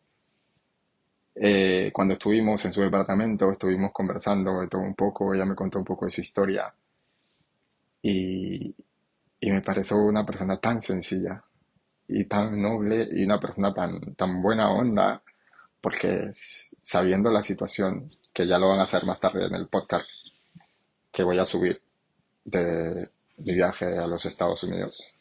eh, 1.35 1.91
cuando 1.93 2.15
estuvimos 2.15 2.65
en 2.65 2.73
su 2.73 2.81
departamento, 2.81 3.51
estuvimos 3.53 3.93
conversando 3.93 4.61
de 4.61 4.69
todo 4.69 4.83
un 4.83 4.95
poco, 4.95 5.35
ella 5.35 5.45
me 5.45 5.55
contó 5.55 5.79
un 5.79 5.85
poco 5.85 6.07
de 6.07 6.11
su 6.13 6.21
historia 6.21 6.73
y, 8.03 8.75
y 9.41 9.51
me 9.51 9.63
pareció 9.63 9.97
una 9.99 10.25
persona 10.25 10.59
tan 10.59 10.83
sencilla 10.83 11.43
y 12.09 12.25
tan 12.25 12.61
noble 12.61 13.09
y 13.11 13.25
una 13.25 13.39
persona 13.39 13.73
tan, 13.73 14.15
tan 14.15 14.43
buena 14.43 14.71
onda 14.73 15.23
porque 15.81 16.31
sabiendo 16.83 17.31
la 17.31 17.43
situación, 17.43 18.11
que 18.33 18.47
ya 18.47 18.59
lo 18.59 18.69
van 18.69 18.81
a 18.81 18.85
hacer 18.85 19.05
más 19.05 19.21
tarde 19.21 19.47
en 19.47 19.55
el 19.55 19.69
podcast 19.69 20.07
que 21.13 21.23
voy 21.23 21.39
a 21.39 21.45
subir 21.45 21.81
de 22.45 23.11
mi 23.39 23.55
viaje 23.55 23.99
a 23.99 24.07
los 24.07 24.25
Estados 24.27 24.63
Unidos, 24.63 25.13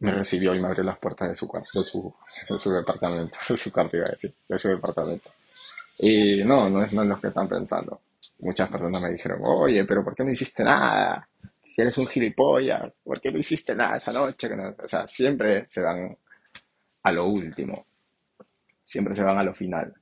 me 0.00 0.12
recibió 0.12 0.54
y 0.54 0.60
me 0.60 0.68
abrió 0.68 0.82
las 0.82 0.98
puertas 0.98 1.28
de 1.28 1.36
su 1.36 1.46
de 1.46 1.84
su, 1.84 2.14
su 2.58 2.70
departamento, 2.72 3.38
de 3.48 3.56
su 3.56 3.70
cuarto 3.70 3.96
iba 3.96 4.06
a 4.06 4.12
decir, 4.12 4.34
de 4.48 4.58
su 4.58 4.68
departamento. 4.68 5.30
Y 5.98 6.42
no, 6.44 6.70
no 6.70 6.82
es, 6.82 6.92
no 6.92 7.02
es 7.02 7.08
lo 7.08 7.20
que 7.20 7.28
están 7.28 7.48
pensando. 7.48 8.00
Muchas 8.38 8.70
personas 8.70 9.02
me 9.02 9.10
dijeron, 9.10 9.40
oye, 9.42 9.84
pero 9.84 10.02
¿por 10.02 10.14
qué 10.14 10.24
no 10.24 10.30
hiciste 10.30 10.64
nada? 10.64 11.28
eres 11.76 11.96
un 11.96 12.06
gilipollas, 12.06 12.92
¿por 13.02 13.20
qué 13.20 13.32
no 13.32 13.38
hiciste 13.38 13.74
nada 13.74 13.96
esa 13.96 14.12
noche? 14.12 14.48
O 14.82 14.88
sea, 14.88 15.06
siempre 15.08 15.66
se 15.68 15.80
van 15.80 16.16
a 17.02 17.12
lo 17.12 17.26
último 17.26 17.86
siempre 18.90 19.14
se 19.14 19.22
van 19.22 19.38
a 19.38 19.44
lo 19.44 19.54
final. 19.54 19.94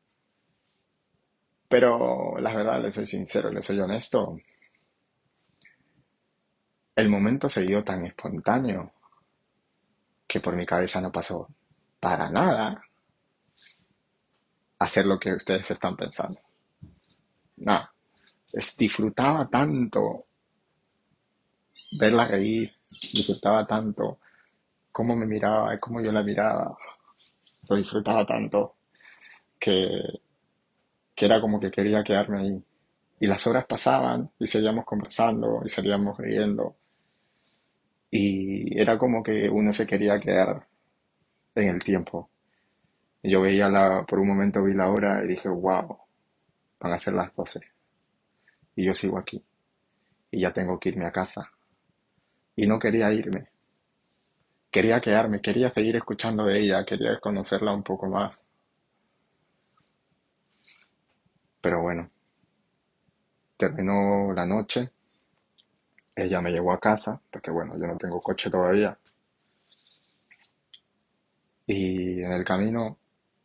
Pero 1.68 2.38
la 2.38 2.54
verdad, 2.54 2.80
le 2.80 2.90
soy 2.90 3.04
sincero, 3.04 3.50
le 3.50 3.62
soy 3.62 3.78
honesto. 3.78 4.38
El 6.96 7.10
momento 7.10 7.50
se 7.50 7.66
dio 7.66 7.84
tan 7.84 8.06
espontáneo 8.06 8.90
que 10.26 10.40
por 10.40 10.56
mi 10.56 10.64
cabeza 10.64 11.02
no 11.02 11.12
pasó 11.12 11.48
para 12.00 12.30
nada 12.30 12.82
hacer 14.78 15.04
lo 15.04 15.18
que 15.18 15.34
ustedes 15.34 15.70
están 15.70 15.94
pensando. 15.94 16.40
Nada. 17.58 17.92
disfrutaba 18.78 19.50
tanto 19.50 20.28
verla 21.98 22.26
reír, 22.26 22.72
disfrutaba 23.12 23.66
tanto 23.66 24.18
cómo 24.90 25.14
me 25.14 25.26
miraba 25.26 25.74
y 25.74 25.78
cómo 25.78 26.00
yo 26.00 26.10
la 26.10 26.22
miraba. 26.22 26.74
Lo 27.68 27.76
disfrutaba 27.76 28.24
tanto 28.24 28.77
que, 29.58 30.20
que 31.14 31.26
era 31.26 31.40
como 31.40 31.60
que 31.60 31.70
quería 31.70 32.02
quedarme 32.04 32.40
ahí. 32.40 32.64
Y 33.20 33.26
las 33.26 33.46
horas 33.46 33.66
pasaban 33.66 34.30
y 34.38 34.46
seguíamos 34.46 34.84
conversando 34.84 35.62
y 35.64 35.68
seguíamos 35.68 36.16
riendo. 36.18 36.76
Y 38.10 38.78
era 38.80 38.96
como 38.98 39.22
que 39.22 39.48
uno 39.48 39.72
se 39.72 39.86
quería 39.86 40.18
quedar 40.20 40.66
en 41.54 41.68
el 41.68 41.82
tiempo. 41.82 42.30
Yo 43.22 43.40
veía 43.40 43.68
la, 43.68 44.04
por 44.06 44.20
un 44.20 44.28
momento 44.28 44.62
vi 44.62 44.74
la 44.74 44.88
hora 44.90 45.22
y 45.24 45.28
dije, 45.28 45.48
wow, 45.48 45.98
van 46.80 46.92
a 46.92 47.00
ser 47.00 47.14
las 47.14 47.34
12. 47.34 47.60
Y 48.76 48.86
yo 48.86 48.94
sigo 48.94 49.18
aquí. 49.18 49.42
Y 50.30 50.40
ya 50.40 50.52
tengo 50.52 50.78
que 50.78 50.90
irme 50.90 51.06
a 51.06 51.12
casa. 51.12 51.50
Y 52.54 52.66
no 52.66 52.78
quería 52.78 53.12
irme. 53.12 53.48
Quería 54.70 55.00
quedarme, 55.00 55.40
quería 55.40 55.70
seguir 55.70 55.96
escuchando 55.96 56.44
de 56.44 56.60
ella, 56.60 56.84
quería 56.84 57.18
conocerla 57.18 57.72
un 57.72 57.82
poco 57.82 58.06
más. 58.06 58.42
Pero 61.60 61.82
bueno, 61.82 62.10
terminó 63.58 64.32
la 64.32 64.46
noche, 64.46 64.90
ella 66.16 66.40
me 66.40 66.50
llevó 66.50 66.72
a 66.72 66.80
casa, 66.80 67.20
porque 67.30 67.50
bueno, 67.50 67.78
yo 67.78 67.86
no 67.86 67.96
tengo 67.96 68.20
coche 68.20 68.50
todavía. 68.50 68.98
Y 71.66 72.20
en 72.22 72.32
el 72.32 72.44
camino 72.44 72.98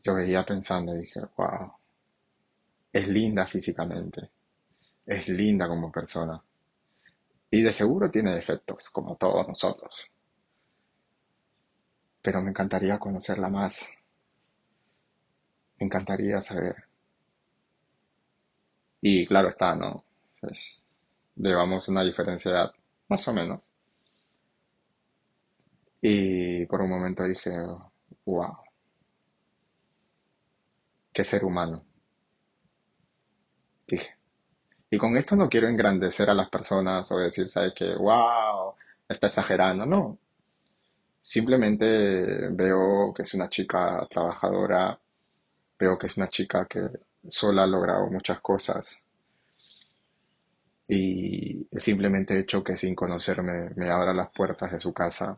yo 0.04 0.16
veía 0.16 0.44
pensando 0.44 0.96
y 0.96 1.00
dije, 1.00 1.22
wow, 1.38 1.74
es 2.92 3.08
linda 3.08 3.46
físicamente, 3.46 4.30
es 5.06 5.28
linda 5.30 5.68
como 5.68 5.92
persona. 5.92 6.42
Y 7.52 7.62
de 7.62 7.72
seguro 7.74 8.10
tiene 8.10 8.34
defectos, 8.34 8.90
como 8.90 9.16
todos 9.16 9.48
nosotros. 9.48 10.10
Pero 12.24 12.42
me 12.42 12.50
encantaría 12.50 12.98
conocerla 12.98 13.50
más. 13.50 13.86
Me 15.80 15.86
encantaría 15.86 16.42
saber. 16.42 16.86
Y 19.06 19.26
claro 19.28 19.50
está, 19.50 19.76
¿no? 19.76 20.06
Pues, 20.40 20.82
llevamos 21.36 21.90
una 21.90 22.04
diferencia 22.06 22.50
de 22.52 22.58
edad, 22.58 22.74
más 23.10 23.28
o 23.28 23.34
menos. 23.34 23.60
Y 26.02 26.66
por 26.68 26.82
un 26.82 26.90
momento 26.90 27.26
dije, 27.26 27.52
wow, 28.26 28.56
qué 31.12 31.26
ser 31.26 31.44
humano. 31.44 31.84
Dije. 33.88 34.16
Y 34.90 34.98
con 34.98 35.18
esto 35.18 35.36
no 35.36 35.50
quiero 35.50 35.68
engrandecer 35.68 36.30
a 36.30 36.34
las 36.34 36.50
personas 36.50 37.12
o 37.12 37.18
decir, 37.18 37.50
¿sabes 37.50 37.74
qué? 37.76 37.94
¡Wow! 37.96 38.76
Está 39.10 39.28
exagerando. 39.28 39.86
No. 39.86 40.18
Simplemente 41.22 42.50
veo 42.52 43.14
que 43.14 43.24
es 43.24 43.34
una 43.34 43.50
chica 43.50 44.08
trabajadora, 44.10 44.98
veo 45.78 45.98
que 45.98 46.08
es 46.08 46.16
una 46.16 46.30
chica 46.30 46.66
que 46.66 46.90
sola 47.28 47.64
ha 47.64 47.68
logrado 47.68 48.08
muchas 48.10 48.40
cosas. 48.42 49.04
Y 50.88 51.68
el 51.72 51.82
simplemente 51.82 52.38
hecho 52.38 52.64
que 52.64 52.78
sin 52.78 52.96
conocerme 52.96 53.72
me 53.76 53.90
abra 53.90 54.14
las 54.14 54.30
puertas 54.32 54.72
de 54.72 54.80
su 54.80 54.94
casa 54.94 55.38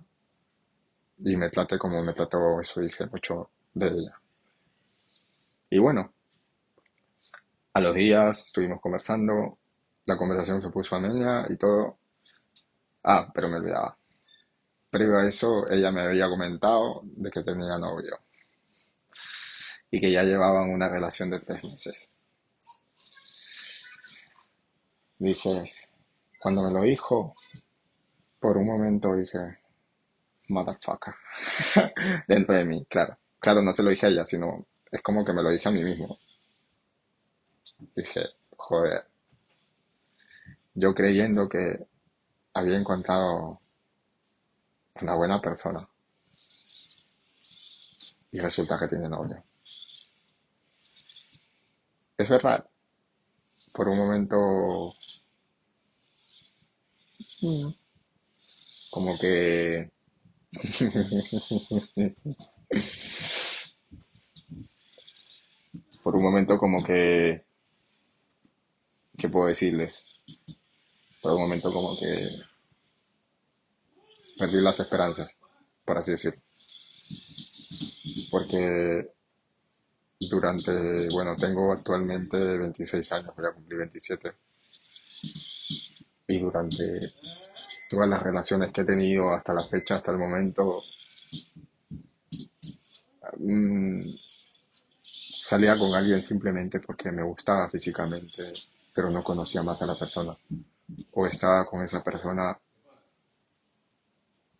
y 1.19 1.37
me 1.37 1.49
trate 1.49 1.77
como 1.77 2.03
me 2.03 2.13
trató, 2.13 2.59
eso 2.59 2.81
dije 2.81 3.05
mucho 3.07 3.49
de 3.73 3.87
ella. 3.87 4.19
Y 5.69 5.79
bueno, 5.79 6.13
a 7.73 7.81
los 7.81 7.95
días 7.95 8.47
estuvimos 8.47 8.81
conversando, 8.81 9.57
la 10.05 10.17
conversación 10.17 10.61
se 10.61 10.69
puso 10.69 10.95
a 10.95 10.99
media 10.99 11.45
y 11.49 11.57
todo. 11.57 11.97
Ah, 13.03 13.31
pero 13.33 13.47
me 13.49 13.57
olvidaba. 13.57 13.97
Previo 14.89 15.17
a 15.17 15.27
eso, 15.27 15.69
ella 15.69 15.91
me 15.91 16.01
había 16.01 16.29
comentado 16.29 17.01
de 17.03 17.29
que 17.29 17.43
tenía 17.43 17.77
novio 17.77 18.19
y 19.91 20.01
que 20.01 20.11
ya 20.11 20.23
llevaban 20.23 20.69
una 20.69 20.89
relación 20.89 21.29
de 21.29 21.39
tres 21.39 21.63
meses. 21.63 22.09
Dije, 25.17 25.71
cuando 26.39 26.63
me 26.63 26.71
lo 26.71 26.81
dijo, 26.81 27.35
por 28.39 28.57
un 28.57 28.67
momento 28.67 29.15
dije, 29.15 29.57
motherfucker, 30.49 31.13
dentro 32.27 32.55
de 32.55 32.65
mí, 32.65 32.85
claro. 32.85 33.17
Claro, 33.39 33.61
no 33.61 33.73
se 33.73 33.83
lo 33.83 33.91
dije 33.91 34.07
a 34.07 34.09
ella, 34.09 34.25
sino 34.25 34.65
es 34.91 35.01
como 35.01 35.23
que 35.23 35.33
me 35.33 35.43
lo 35.43 35.51
dije 35.51 35.69
a 35.69 35.71
mí 35.71 35.83
mismo. 35.83 36.17
Dije, 37.95 38.21
joder, 38.57 39.05
yo 40.73 40.93
creyendo 40.93 41.47
que 41.47 41.87
había 42.53 42.77
encontrado 42.77 43.59
una 45.01 45.15
buena 45.15 45.41
persona 45.41 45.87
y 48.31 48.39
resulta 48.39 48.77
que 48.79 48.87
tiene 48.87 49.09
novio. 49.09 49.43
Es 52.17 52.27
verdad, 52.29 52.69
por 53.73 53.87
un 53.89 53.97
momento 53.97 54.95
mm, 57.41 57.73
como 58.89 59.17
que 59.19 59.91
por 66.03 66.15
un 66.15 66.23
momento 66.23 66.57
como 66.57 66.83
que 66.83 67.45
¿qué 69.17 69.29
puedo 69.29 69.47
decirles? 69.47 70.05
Por 71.21 71.33
un 71.33 71.41
momento 71.41 71.73
como 71.73 71.97
que 71.97 72.29
perdí 74.37 74.61
las 74.61 74.79
esperanzas, 74.79 75.29
por 75.83 75.97
así 75.97 76.11
decirlo. 76.11 76.41
Porque 78.31 79.14
durante, 80.29 81.09
bueno, 81.09 81.35
tengo 81.35 81.71
actualmente 81.71 82.37
26 82.37 83.11
años, 83.11 83.35
voy 83.35 83.45
a 83.47 83.53
cumplir 83.53 83.79
27. 83.79 84.33
Y 86.27 86.39
durante 86.39 87.13
todas 87.89 88.09
las 88.09 88.21
relaciones 88.21 88.71
que 88.71 88.81
he 88.81 88.85
tenido 88.85 89.33
hasta 89.33 89.53
la 89.53 89.61
fecha, 89.61 89.95
hasta 89.95 90.11
el 90.11 90.17
momento, 90.17 90.83
mm, 93.37 94.01
salía 95.41 95.77
con 95.77 95.93
alguien 95.93 96.25
simplemente 96.25 96.79
porque 96.79 97.11
me 97.11 97.23
gustaba 97.23 97.69
físicamente, 97.69 98.51
pero 98.93 99.09
no 99.09 99.23
conocía 99.23 99.61
más 99.63 99.81
a 99.81 99.85
la 99.85 99.97
persona. 99.97 100.37
O 101.13 101.25
estaba 101.27 101.65
con 101.65 101.83
esa 101.83 102.03
persona 102.03 102.57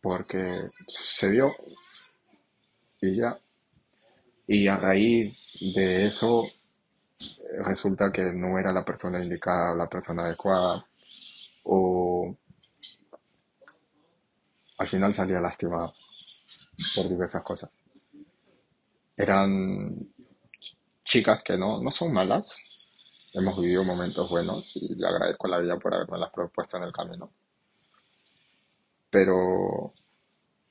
porque 0.02 0.70
se 0.88 1.32
dio 1.32 1.56
y 3.02 3.16
ya. 3.16 3.40
Y 4.48 4.68
a 4.68 4.78
raíz 4.78 5.36
de 5.60 6.06
eso 6.06 6.46
resulta 7.64 8.12
que 8.12 8.34
no 8.34 8.60
era 8.60 8.72
la 8.72 8.84
persona 8.84 9.24
indicada 9.24 9.72
o 9.72 9.76
la 9.76 9.88
persona 9.88 10.24
adecuada 10.24 10.86
o 11.64 12.36
al 14.78 14.88
final 14.88 15.14
salía 15.14 15.40
lastimado 15.40 15.94
por 16.96 17.10
diversas 17.10 17.42
cosas. 17.44 17.72
Eran 19.18 19.96
chicas 21.04 21.42
que 21.44 21.58
no, 21.58 21.82
no 21.82 21.92
son 21.92 22.12
malas, 22.12 22.58
hemos 23.34 23.60
vivido 23.60 23.84
momentos 23.84 24.30
buenos 24.30 24.76
y 24.76 24.96
le 24.96 25.08
agradezco 25.08 25.48
a 25.48 25.52
la 25.52 25.60
vida 25.60 25.78
por 25.78 25.94
haberme 25.94 26.18
las 26.18 26.32
propuesto 26.32 26.78
en 26.78 26.84
el 26.84 26.92
camino. 26.92 27.32
Pero 29.10 29.94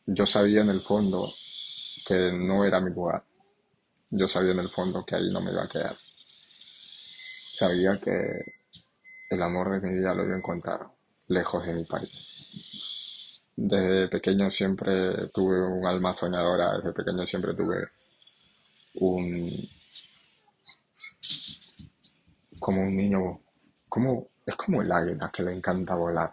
yo 0.06 0.26
sabía 0.26 0.60
en 0.60 0.68
el 0.68 0.82
fondo 0.82 1.32
que 2.06 2.32
no 2.32 2.64
era 2.64 2.80
mi 2.80 2.90
lugar. 2.90 3.24
Yo 4.16 4.28
sabía 4.28 4.52
en 4.52 4.60
el 4.60 4.70
fondo 4.70 5.04
que 5.04 5.16
ahí 5.16 5.28
no 5.32 5.40
me 5.40 5.50
iba 5.50 5.64
a 5.64 5.68
quedar. 5.68 5.96
Sabía 7.52 8.00
que 8.00 8.12
el 9.28 9.42
amor 9.42 9.72
de 9.72 9.88
mi 9.88 9.98
vida 9.98 10.14
lo 10.14 10.24
iba 10.24 10.34
a 10.34 10.38
encontrar 10.38 10.86
lejos 11.26 11.66
de 11.66 11.74
mi 11.74 11.84
país. 11.84 13.40
Desde 13.56 14.06
pequeño 14.06 14.52
siempre 14.52 15.28
tuve 15.32 15.60
un 15.66 15.84
alma 15.84 16.14
soñadora, 16.14 16.76
desde 16.76 16.92
pequeño 16.92 17.26
siempre 17.26 17.54
tuve 17.54 17.88
un, 19.00 19.68
como 22.60 22.82
un 22.82 22.96
niño, 22.96 23.40
como, 23.88 24.28
es 24.46 24.54
como 24.54 24.82
el 24.82 24.92
águila 24.92 25.32
que 25.34 25.42
le 25.42 25.56
encanta 25.56 25.96
volar, 25.96 26.30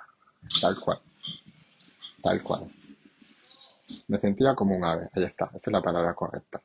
tal 0.62 0.80
cual, 0.80 1.00
tal 2.22 2.44
cual. 2.44 2.72
Me 4.08 4.20
sentía 4.20 4.54
como 4.54 4.76
un 4.76 4.86
ave, 4.86 5.10
ahí 5.14 5.24
está, 5.24 5.46
esa 5.46 5.58
es 5.58 5.72
la 5.72 5.82
palabra 5.82 6.14
correcta. 6.14 6.62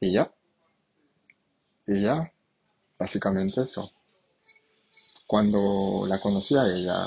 Y 0.00 0.12
ya, 0.12 0.30
y 1.86 2.02
ya, 2.02 2.32
básicamente 2.98 3.62
eso. 3.62 3.92
Cuando 5.26 6.04
la 6.06 6.20
conocí 6.20 6.56
a 6.56 6.66
ella, 6.66 7.06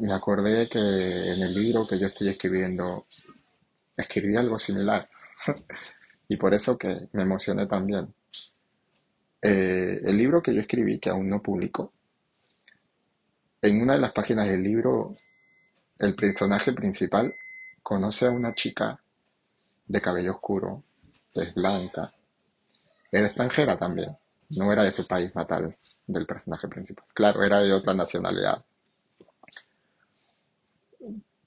me 0.00 0.12
acordé 0.12 0.68
que 0.68 0.78
en 0.78 1.42
el 1.42 1.54
libro 1.54 1.86
que 1.86 1.98
yo 1.98 2.08
estoy 2.08 2.28
escribiendo, 2.28 3.06
escribí 3.96 4.36
algo 4.36 4.58
similar. 4.58 5.08
y 6.28 6.36
por 6.36 6.52
eso 6.54 6.76
que 6.76 7.08
me 7.12 7.22
emocioné 7.22 7.66
también. 7.66 8.12
Eh, 9.40 10.00
el 10.04 10.16
libro 10.16 10.42
que 10.42 10.54
yo 10.54 10.60
escribí, 10.60 10.98
que 10.98 11.10
aún 11.10 11.28
no 11.28 11.40
publico, 11.40 11.92
en 13.62 13.80
una 13.80 13.94
de 13.94 14.00
las 14.00 14.12
páginas 14.12 14.48
del 14.48 14.62
libro, 14.62 15.14
el 15.98 16.14
personaje 16.14 16.72
principal 16.72 17.34
conoce 17.82 18.26
a 18.26 18.30
una 18.30 18.54
chica 18.54 19.00
de 19.86 20.00
cabello 20.00 20.32
oscuro, 20.32 20.82
es 21.34 21.54
blanca, 21.54 22.12
era 23.10 23.26
extranjera 23.26 23.78
también, 23.78 24.16
no 24.50 24.72
era 24.72 24.82
de 24.84 24.92
su 24.92 25.06
país 25.06 25.34
natal 25.34 25.76
del 26.06 26.26
personaje 26.26 26.68
principal, 26.68 27.04
claro, 27.14 27.42
era 27.42 27.60
de 27.60 27.72
otra 27.72 27.94
nacionalidad. 27.94 28.64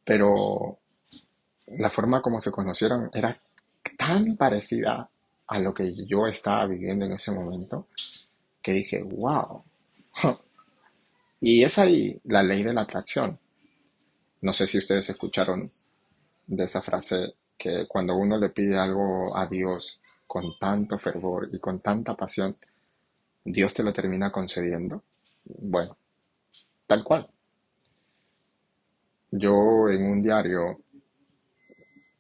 Pero 0.04 0.80
la 1.68 1.90
forma 1.90 2.22
como 2.22 2.40
se 2.40 2.52
conocieron 2.52 3.10
era 3.14 3.40
tan 3.98 4.38
parecida 4.38 5.10
a 5.48 5.60
lo 5.60 5.74
que 5.74 5.94
yo 6.06 6.28
estaba 6.28 6.66
viviendo 6.68 7.06
en 7.06 7.14
ese 7.14 7.32
momento 7.32 7.88
que 8.62 8.74
dije, 8.74 9.04
wow. 9.04 9.64
y 11.42 11.64
es 11.64 11.78
ahí 11.78 12.20
la 12.26 12.44
ley 12.44 12.64
de 12.64 12.74
la 12.74 12.82
atracción. 12.82 13.40
No 14.42 14.54
sé 14.54 14.68
si 14.68 14.78
ustedes 14.78 15.10
escucharon 15.10 15.72
de 16.48 16.64
esa 16.64 16.82
frase 16.82 17.34
que 17.58 17.88
cuando 17.88 18.16
uno 18.16 18.38
le 18.38 18.50
pide 18.50 18.78
algo 18.78 19.36
a 19.36 19.48
Dios 19.48 20.02
con 20.26 20.58
tanto 20.60 21.00
fervor 21.00 21.50
y 21.52 21.60
con 21.60 21.80
tanta 21.80 22.16
pasión, 22.16 22.58
Dios 23.44 23.74
te 23.74 23.84
lo 23.84 23.94
termina 23.94 24.32
concediendo. 24.32 25.04
Bueno, 25.46 25.98
tal 26.86 27.04
cual. 27.04 27.30
Yo 29.32 29.90
en 29.90 30.04
un 30.06 30.22
diario 30.22 30.82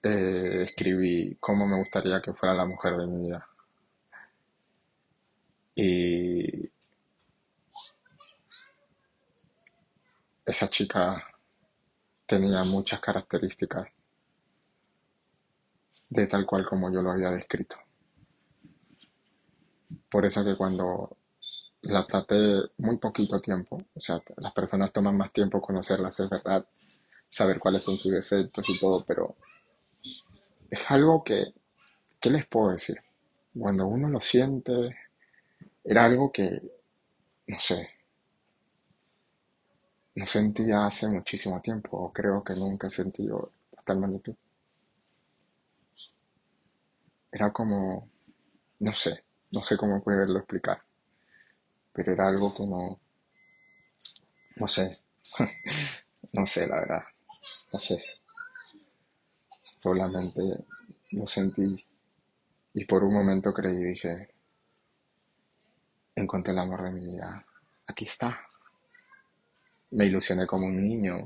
eh, 0.03 0.63
escribí 0.67 1.37
cómo 1.39 1.67
me 1.67 1.77
gustaría 1.77 2.21
que 2.21 2.33
fuera 2.33 2.55
la 2.55 2.65
mujer 2.65 2.97
de 2.97 3.07
mi 3.07 3.27
vida. 3.27 3.47
Y 5.75 6.69
esa 10.45 10.69
chica 10.69 11.23
tenía 12.25 12.63
muchas 12.63 12.99
características 12.99 13.87
de 16.09 16.27
tal 16.27 16.45
cual 16.45 16.65
como 16.65 16.91
yo 16.91 17.01
lo 17.01 17.11
había 17.11 17.31
descrito. 17.31 17.75
Por 20.09 20.25
eso 20.25 20.43
que 20.43 20.55
cuando 20.55 21.17
la 21.81 22.05
traté 22.05 22.59
muy 22.77 22.97
poquito 22.97 23.39
tiempo, 23.39 23.81
o 23.93 24.01
sea, 24.01 24.21
las 24.37 24.53
personas 24.53 24.91
toman 24.91 25.17
más 25.17 25.31
tiempo 25.31 25.61
conocerlas, 25.61 26.19
es 26.19 26.29
verdad, 26.29 26.65
saber 27.29 27.59
cuáles 27.59 27.83
son 27.83 27.97
sus 27.97 28.11
defectos 28.11 28.69
y 28.69 28.79
todo, 28.79 29.03
pero 29.05 29.35
es 30.69 30.91
algo 30.91 31.23
que, 31.23 31.53
¿qué 32.19 32.29
les 32.29 32.45
puedo 32.45 32.71
decir? 32.71 32.97
Cuando 33.57 33.87
uno 33.87 34.09
lo 34.09 34.19
siente, 34.19 34.95
era 35.83 36.05
algo 36.05 36.31
que, 36.31 36.61
no 37.47 37.59
sé, 37.59 37.89
no 40.15 40.25
sentía 40.25 40.85
hace 40.85 41.07
muchísimo 41.07 41.61
tiempo, 41.61 41.97
o 41.97 42.11
creo 42.11 42.43
que 42.43 42.53
nunca 42.55 42.87
he 42.87 42.89
sentido 42.89 43.51
tal 43.85 43.99
magnitud. 43.99 44.35
Era 47.37 47.53
como, 47.53 48.09
no 48.79 48.93
sé, 48.95 49.23
no 49.51 49.61
sé 49.61 49.77
cómo 49.77 50.01
poderlo 50.01 50.39
explicar, 50.39 50.81
pero 51.93 52.11
era 52.13 52.27
algo 52.27 52.51
que 52.51 52.65
no, 52.65 52.99
sé, 54.67 54.97
no 56.33 56.47
sé 56.47 56.65
la 56.65 56.79
verdad, 56.79 57.03
no 57.71 57.77
sé. 57.77 58.03
Solamente 59.77 60.41
lo 61.11 61.27
sentí 61.27 61.85
y 62.73 62.85
por 62.85 63.03
un 63.03 63.13
momento 63.13 63.53
creí 63.53 63.83
dije, 63.83 64.33
encontré 66.15 66.53
el 66.53 66.59
amor 66.59 66.85
de 66.85 66.91
mi 66.91 67.05
vida, 67.05 67.45
aquí 67.85 68.05
está. 68.05 68.35
Me 69.91 70.07
ilusioné 70.07 70.47
como 70.47 70.65
un 70.65 70.81
niño, 70.81 71.23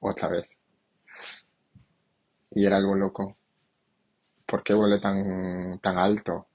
otra 0.00 0.28
vez. 0.28 0.58
Y 2.50 2.66
era 2.66 2.76
algo 2.76 2.94
loco. 2.94 3.38
¿Por 4.46 4.62
qué 4.62 4.74
volé 4.74 5.00
tan, 5.00 5.78
tan 5.80 5.98
alto? 5.98 6.46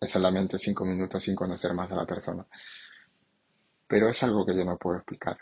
Es 0.00 0.10
solamente 0.10 0.58
cinco 0.58 0.84
minutos 0.86 1.22
sin 1.22 1.36
conocer 1.36 1.74
más 1.74 1.92
a 1.92 1.96
la 1.96 2.06
persona. 2.06 2.46
Pero 3.88 4.08
es 4.08 4.22
algo 4.22 4.46
que 4.46 4.54
yo 4.54 4.64
no 4.64 4.78
puedo 4.78 4.98
explicar. 4.98 5.38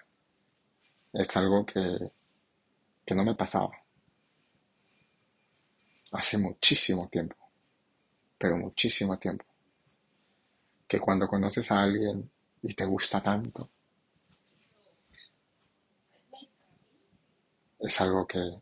Es 1.14 1.34
algo 1.38 1.64
que, 1.64 2.12
que 3.06 3.14
no 3.14 3.24
me 3.24 3.34
pasaba. 3.34 3.70
Hace 6.12 6.38
muchísimo 6.38 7.08
tiempo. 7.08 7.36
Pero 8.38 8.56
muchísimo 8.56 9.18
tiempo. 9.18 9.44
Que 10.88 10.98
cuando 10.98 11.28
conoces 11.28 11.70
a 11.70 11.82
alguien 11.82 12.30
y 12.62 12.74
te 12.74 12.86
gusta 12.86 13.22
tanto, 13.22 13.68
es 17.78 18.00
algo 18.00 18.26
que 18.26 18.60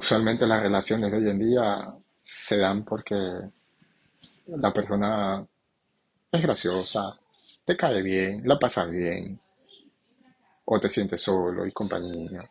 usualmente 0.00 0.46
las 0.46 0.62
relaciones 0.62 1.10
de 1.10 1.18
hoy 1.18 1.28
en 1.28 1.38
día 1.38 1.94
se 2.22 2.56
dan 2.56 2.84
porque 2.84 3.14
la 4.46 4.72
persona 4.72 5.46
es 6.32 6.42
graciosa, 6.42 7.18
te 7.64 7.76
cae 7.76 8.02
bien, 8.02 8.42
la 8.48 8.58
pasas 8.58 8.88
bien, 8.90 9.38
o 10.64 10.80
te 10.80 10.88
sientes 10.88 11.20
solo 11.20 11.66
y 11.66 11.72
compañía, 11.72 12.50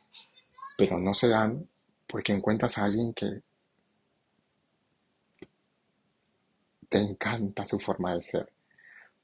pero 0.77 0.99
no 0.99 1.13
se 1.13 1.27
dan 1.27 1.67
porque 2.07 2.33
encuentras 2.33 2.77
a 2.77 2.85
alguien 2.85 3.13
que 3.13 3.41
te 6.87 6.99
encanta 6.99 7.67
su 7.67 7.79
forma 7.79 8.13
de 8.15 8.21
ser, 8.21 8.53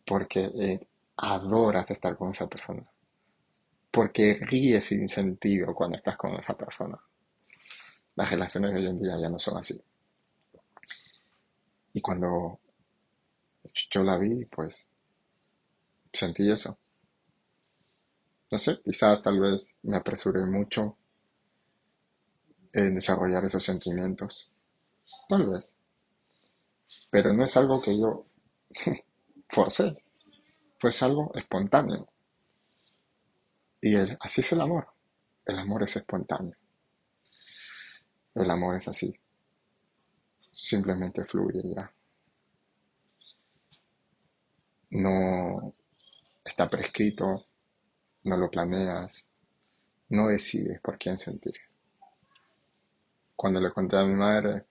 porque 0.05 0.45
eh, 0.45 0.87
adoras 1.17 1.89
estar 1.91 2.17
con 2.17 2.31
esa 2.31 2.47
persona 2.47 2.83
porque 3.95 4.37
ríes 4.41 4.83
sin 4.83 5.07
sentido 5.07 5.73
cuando 5.73 5.95
estás 5.95 6.17
con 6.17 6.35
esa 6.35 6.53
persona. 6.53 6.99
Las 8.15 8.29
relaciones 8.29 8.71
de 8.71 8.77
hoy 8.77 8.87
en 8.87 8.99
día 8.99 9.17
ya 9.19 9.29
no 9.29 9.39
son 9.39 9.57
así. 9.57 9.79
Y 11.93 12.01
cuando 12.01 12.59
yo 13.91 14.03
la 14.03 14.17
vi, 14.17 14.45
pues 14.45 14.89
sentí 16.13 16.49
eso. 16.51 16.77
No 18.51 18.59
sé, 18.59 18.79
quizás 18.83 19.21
tal 19.21 19.39
vez 19.39 19.73
me 19.83 19.97
apresuré 19.97 20.45
mucho 20.45 20.97
en 22.71 22.95
desarrollar 22.95 23.45
esos 23.45 23.63
sentimientos. 23.63 24.51
Tal 25.27 25.49
vez. 25.49 25.75
Pero 27.09 27.33
no 27.33 27.45
es 27.45 27.57
algo 27.57 27.81
que 27.81 27.97
yo 27.97 28.25
forcé. 29.49 30.03
Fue 30.79 30.91
algo 31.01 31.31
espontáneo. 31.35 32.07
Y 33.81 33.95
así 34.19 34.41
es 34.41 34.51
el 34.51 34.61
amor. 34.61 34.87
El 35.45 35.59
amor 35.59 35.83
es 35.83 35.95
espontáneo. 35.95 36.55
El 38.35 38.51
amor 38.51 38.75
es 38.75 38.87
así. 38.87 39.19
Simplemente 40.51 41.25
fluye 41.25 41.61
ya. 41.63 41.91
No 44.91 45.73
está 46.43 46.69
prescrito, 46.69 47.47
no 48.23 48.37
lo 48.37 48.49
planeas, 48.49 49.25
no 50.09 50.27
decides 50.27 50.79
por 50.81 50.97
quién 50.97 51.17
sentir. 51.17 51.55
Cuando 53.35 53.59
le 53.59 53.71
conté 53.71 53.97
a 53.97 54.05
mi 54.05 54.13
madre, 54.13 54.65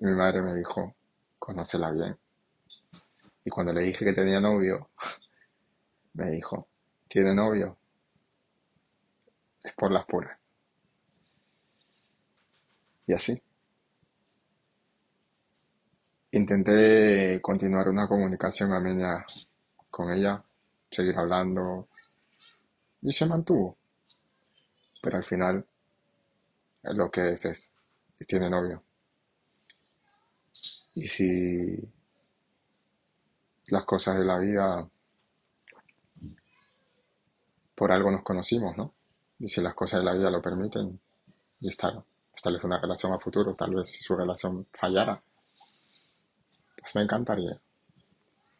mi 0.00 0.12
madre 0.12 0.42
me 0.42 0.54
dijo, 0.54 0.94
conócela 1.38 1.90
bien. 1.92 2.18
Y 3.44 3.50
cuando 3.50 3.72
le 3.72 3.82
dije 3.82 4.04
que 4.04 4.12
tenía 4.12 4.40
novio, 4.40 4.90
me 6.14 6.30
dijo, 6.30 6.68
¿tiene 7.08 7.34
novio? 7.34 7.76
es 9.62 9.74
por 9.74 9.90
las 9.92 10.06
puras. 10.06 10.39
Y 13.10 13.12
así. 13.12 13.42
Intenté 16.30 17.40
continuar 17.42 17.88
una 17.88 18.06
comunicación 18.06 18.72
amenia 18.72 19.26
con 19.90 20.12
ella, 20.12 20.40
seguir 20.88 21.18
hablando, 21.18 21.88
y 23.02 23.12
se 23.12 23.26
mantuvo. 23.26 23.76
Pero 25.02 25.16
al 25.16 25.24
final, 25.24 25.66
lo 26.82 27.10
que 27.10 27.32
es 27.32 27.44
es, 27.46 27.72
y 28.20 28.24
tiene 28.26 28.48
novio. 28.48 28.84
Y 30.94 31.08
si 31.08 31.76
las 33.70 33.84
cosas 33.86 34.18
de 34.20 34.24
la 34.24 34.38
vida, 34.38 34.88
por 37.74 37.90
algo 37.90 38.12
nos 38.12 38.22
conocimos, 38.22 38.76
¿no? 38.76 38.94
Y 39.40 39.48
si 39.48 39.60
las 39.60 39.74
cosas 39.74 39.98
de 39.98 40.04
la 40.04 40.14
vida 40.14 40.30
lo 40.30 40.40
permiten, 40.40 41.00
y 41.58 41.70
estar, 41.70 42.04
establecer 42.40 42.66
una 42.66 42.80
relación 42.80 43.12
a 43.12 43.18
futuro, 43.18 43.54
tal 43.54 43.74
vez 43.74 43.90
si 43.90 44.02
su 44.02 44.16
relación 44.16 44.66
fallara, 44.72 45.22
pues 46.80 46.94
me 46.94 47.02
encantaría. 47.02 47.60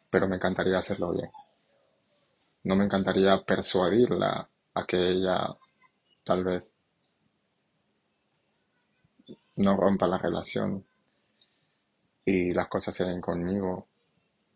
Pero 0.09 0.27
me 0.27 0.35
encantaría 0.35 0.77
hacerlo 0.77 1.11
bien. 1.11 1.31
No 2.63 2.75
me 2.75 2.85
encantaría 2.85 3.41
persuadirla 3.41 4.47
a 4.75 4.85
que 4.85 5.09
ella 5.09 5.57
tal 6.23 6.43
vez 6.43 6.77
no 9.55 9.75
rompa 9.75 10.07
la 10.07 10.19
relación 10.19 10.85
y 12.23 12.53
las 12.53 12.67
cosas 12.67 12.95
se 12.95 13.05
den 13.05 13.19
conmigo. 13.19 13.87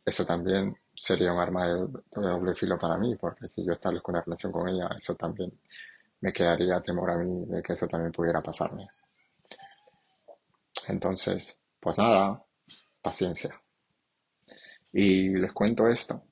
Eso 0.05 0.23
también 0.23 0.77
sería 0.95 1.33
un 1.33 1.39
arma 1.39 1.67
de, 1.67 1.87
doble 2.11 2.53
filo 2.53 2.77
para 2.77 2.97
mí, 2.97 3.15
porque 3.15 3.49
si 3.49 3.65
yo 3.65 3.73
establezco 3.73 4.11
una 4.11 4.21
relación 4.21 4.51
con 4.51 4.69
ella, 4.69 4.89
eso 4.95 5.15
también 5.15 5.51
me 6.21 6.31
quedaría 6.31 6.79
temor 6.81 7.09
a 7.09 7.17
mí 7.17 7.45
de 7.47 7.63
que 7.63 7.73
eso 7.73 7.87
también 7.87 8.11
pudiera 8.11 8.41
pasarme. 8.41 8.87
Entonces, 10.87 11.61
pues 11.79 11.97
nada, 11.97 12.45
paciencia. 13.01 13.61
Y 14.93 15.29
les 15.29 15.51
cuento 15.53 15.87
esto 15.87 16.23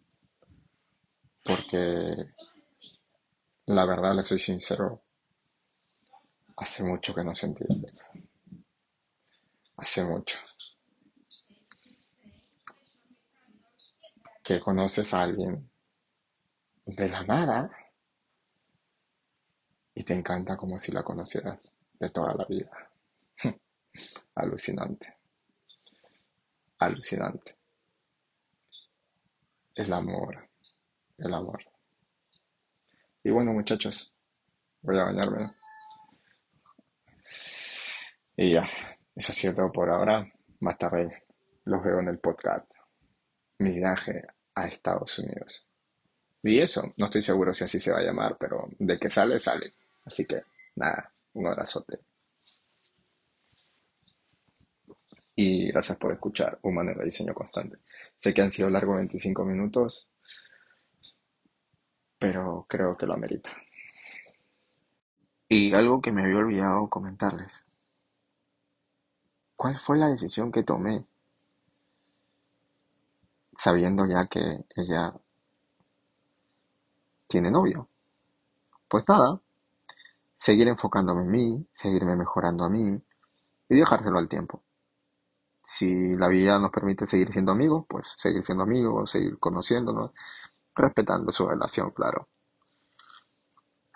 porque 1.43 2.15
la 3.65 3.85
verdad, 3.85 4.15
les 4.15 4.27
soy 4.27 4.39
sincero, 4.39 5.03
hace 6.57 6.83
mucho 6.83 7.13
que 7.13 7.23
no 7.23 7.35
sentí 7.35 7.65
Hace 9.77 10.03
mucho. 10.03 10.37
Que 14.43 14.59
conoces 14.59 15.13
a 15.13 15.23
alguien 15.23 15.69
de 16.85 17.09
la 17.09 17.23
nada 17.23 17.71
y 19.95 20.03
te 20.03 20.13
encanta 20.13 20.55
como 20.57 20.79
si 20.79 20.91
la 20.91 21.03
conocieras 21.03 21.59
de 21.99 22.09
toda 22.09 22.33
la 22.35 22.45
vida. 22.45 22.92
Alucinante. 24.35 25.15
Alucinante. 26.79 27.55
El 29.75 29.93
amor, 29.93 30.49
el 31.17 31.33
amor. 31.33 31.63
Y 33.23 33.29
bueno, 33.29 33.53
muchachos, 33.53 34.13
voy 34.81 34.99
a 34.99 35.05
bañarme. 35.05 35.55
Y 38.35 38.53
ya, 38.53 38.69
eso 39.15 39.31
ha 39.31 39.35
sido 39.35 39.55
todo 39.55 39.71
por 39.71 39.89
ahora. 39.89 40.31
Más 40.59 40.77
tarde 40.77 41.23
los 41.65 41.83
veo 41.83 41.99
en 41.99 42.07
el 42.09 42.19
podcast. 42.19 42.69
Mi 43.59 43.73
viaje 43.73 44.23
a 44.55 44.67
Estados 44.67 45.19
Unidos. 45.19 45.67
Y 46.41 46.59
eso, 46.59 46.93
no 46.97 47.05
estoy 47.05 47.21
seguro 47.21 47.53
si 47.53 47.63
así 47.63 47.79
se 47.79 47.91
va 47.91 47.99
a 47.99 48.03
llamar, 48.03 48.37
pero 48.37 48.67
de 48.77 48.99
que 48.99 49.09
sale, 49.09 49.39
sale. 49.39 49.73
Así 50.05 50.25
que, 50.25 50.41
nada, 50.75 51.11
un 51.33 51.47
abrazote. 51.47 51.99
Y 55.35 55.71
gracias 55.71 55.97
por 55.97 56.11
escuchar 56.11 56.59
Humana 56.61 56.93
de 56.93 57.05
Diseño 57.05 57.33
Constante. 57.33 57.77
Sé 58.15 58.33
que 58.33 58.41
han 58.41 58.51
sido 58.51 58.69
largos 58.69 58.97
25 58.97 59.43
minutos, 59.45 60.09
pero 62.19 62.65
creo 62.69 62.95
que 62.95 63.07
lo 63.07 63.13
amerita. 63.13 63.49
Y 65.49 65.73
algo 65.73 66.01
que 66.01 66.11
me 66.11 66.23
había 66.23 66.37
olvidado 66.37 66.87
comentarles. 66.87 67.65
¿Cuál 69.55 69.77
fue 69.79 69.97
la 69.97 70.07
decisión 70.07 70.51
que 70.51 70.63
tomé? 70.63 71.05
Sabiendo 73.55 74.05
ya 74.05 74.27
que 74.27 74.65
ella 74.75 75.13
tiene 77.27 77.49
novio. 77.49 77.87
Pues 78.87 79.03
nada, 79.07 79.41
seguir 80.37 80.67
enfocándome 80.67 81.23
en 81.23 81.31
mí, 81.31 81.67
seguirme 81.73 82.15
mejorando 82.15 82.65
a 82.65 82.69
mí 82.69 83.01
y 83.69 83.75
dejárselo 83.75 84.19
al 84.19 84.29
tiempo. 84.29 84.61
Si 85.63 86.15
la 86.15 86.27
vida 86.27 86.59
nos 86.59 86.71
permite 86.71 87.05
seguir 87.05 87.31
siendo 87.31 87.53
amigos, 87.53 87.85
pues 87.87 88.13
seguir 88.17 88.43
siendo 88.43 88.63
amigos, 88.63 89.11
seguir 89.11 89.39
conociéndonos, 89.39 90.11
respetando 90.75 91.31
su 91.31 91.47
relación, 91.47 91.91
claro. 91.91 92.27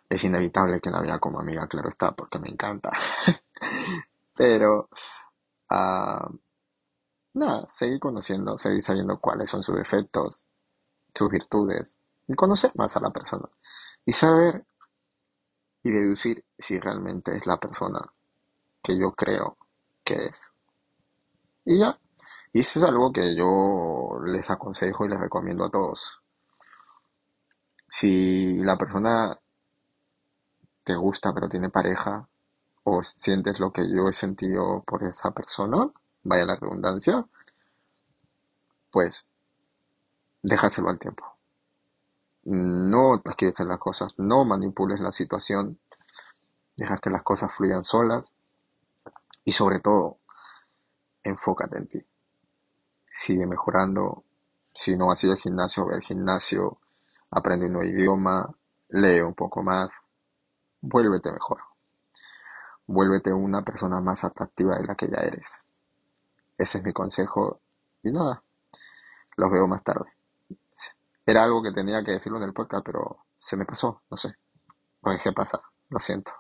Es 0.10 0.24
inevitable 0.24 0.80
que 0.80 0.90
la 0.90 1.02
vea 1.02 1.20
como 1.20 1.40
amiga, 1.40 1.68
claro 1.68 1.90
está, 1.90 2.16
porque 2.16 2.40
me 2.40 2.48
encanta. 2.50 2.92
Pero, 4.36 4.90
uh, 5.70 6.38
nada, 7.34 7.68
seguir 7.68 8.00
conociendo, 8.00 8.58
seguir 8.58 8.82
sabiendo 8.82 9.20
cuáles 9.20 9.50
son 9.50 9.64
sus 9.64 9.76
defectos, 9.76 10.48
sus 11.14 11.30
virtudes, 11.30 12.00
y 12.28 12.36
conocer 12.36 12.72
más 12.76 12.96
a 12.96 13.02
la 13.02 13.12
persona. 13.12 13.50
Y 14.06 14.14
saber 14.14 14.66
y 15.84 15.90
deducir 15.90 16.46
si 16.58 16.80
realmente 16.80 17.36
es 17.36 17.46
la 17.46 17.60
persona 17.60 18.00
que 18.82 18.98
yo 18.98 19.14
creo 19.14 19.58
que 20.04 20.28
es. 20.28 20.54
Y 21.68 21.80
ya. 21.80 22.00
Y 22.54 22.60
eso 22.60 22.80
es 22.80 22.86
algo 22.86 23.12
que 23.12 23.36
yo 23.36 24.20
les 24.24 24.50
aconsejo 24.50 25.06
y 25.06 25.10
les 25.10 25.20
recomiendo 25.20 25.66
a 25.66 25.70
todos. 25.70 26.22
Si 27.90 28.58
la 28.60 28.78
persona 28.78 29.38
te 30.86 30.96
gusta 30.96 31.34
pero 31.34 31.50
tiene 31.50 31.70
pareja 31.70 32.26
o 32.84 33.04
sientes 33.04 33.60
lo 33.60 33.74
que 33.74 33.90
yo 33.92 34.08
he 34.08 34.14
sentido 34.14 34.82
por 34.88 35.04
esa 35.04 35.32
persona, 35.32 35.92
vaya 36.24 36.46
la 36.46 36.56
redundancia, 36.56 37.26
pues 38.90 39.30
déjaselo 40.42 40.88
al 40.90 41.00
tiempo. 41.00 41.26
No 42.46 43.22
te 43.22 43.66
las 43.66 43.80
cosas, 43.80 44.18
no 44.18 44.46
manipules 44.46 45.02
la 45.02 45.12
situación, 45.12 45.80
deja 46.78 47.00
que 47.00 47.10
las 47.10 47.24
cosas 47.24 47.54
fluyan 47.54 47.84
solas 47.84 48.32
y 49.44 49.52
sobre 49.52 49.80
todo, 49.80 50.20
enfócate 51.28 51.78
en 51.78 51.88
ti. 51.88 52.06
Sigue 53.10 53.46
mejorando. 53.46 54.24
Si 54.74 54.96
no 54.96 55.12
has 55.12 55.24
ido 55.24 55.34
al 55.34 55.40
gimnasio, 55.40 55.88
ve 55.88 55.96
al 55.96 56.02
gimnasio, 56.02 56.80
aprende 57.32 57.66
un 57.66 57.74
nuevo 57.74 57.90
idioma, 57.90 58.56
lee 58.90 59.22
un 59.22 59.34
poco 59.34 59.64
más, 59.64 59.92
vuélvete 60.82 61.32
mejor. 61.32 61.62
Vuélvete 62.86 63.34
una 63.34 63.64
persona 63.64 64.00
más 64.02 64.24
atractiva 64.24 64.78
de 64.78 64.86
la 64.86 64.96
que 64.96 65.08
ya 65.08 65.18
eres. 65.18 65.66
Ese 66.58 66.78
es 66.78 66.84
mi 66.84 66.94
consejo 66.94 67.60
y 68.02 68.12
nada, 68.12 68.44
los 69.36 69.52
veo 69.52 69.68
más 69.68 69.84
tarde. 69.84 70.12
Era 71.26 71.44
algo 71.44 71.62
que 71.62 71.74
tenía 71.74 72.04
que 72.04 72.12
decirlo 72.12 72.38
en 72.38 72.46
el 72.46 72.54
podcast, 72.54 72.86
pero 72.86 73.26
se 73.38 73.58
me 73.58 73.66
pasó, 73.66 74.02
no 74.10 74.16
sé. 74.16 74.36
Lo 75.04 75.12
dejé 75.12 75.34
pasar, 75.34 75.62
lo 75.90 76.00
siento. 76.00 76.32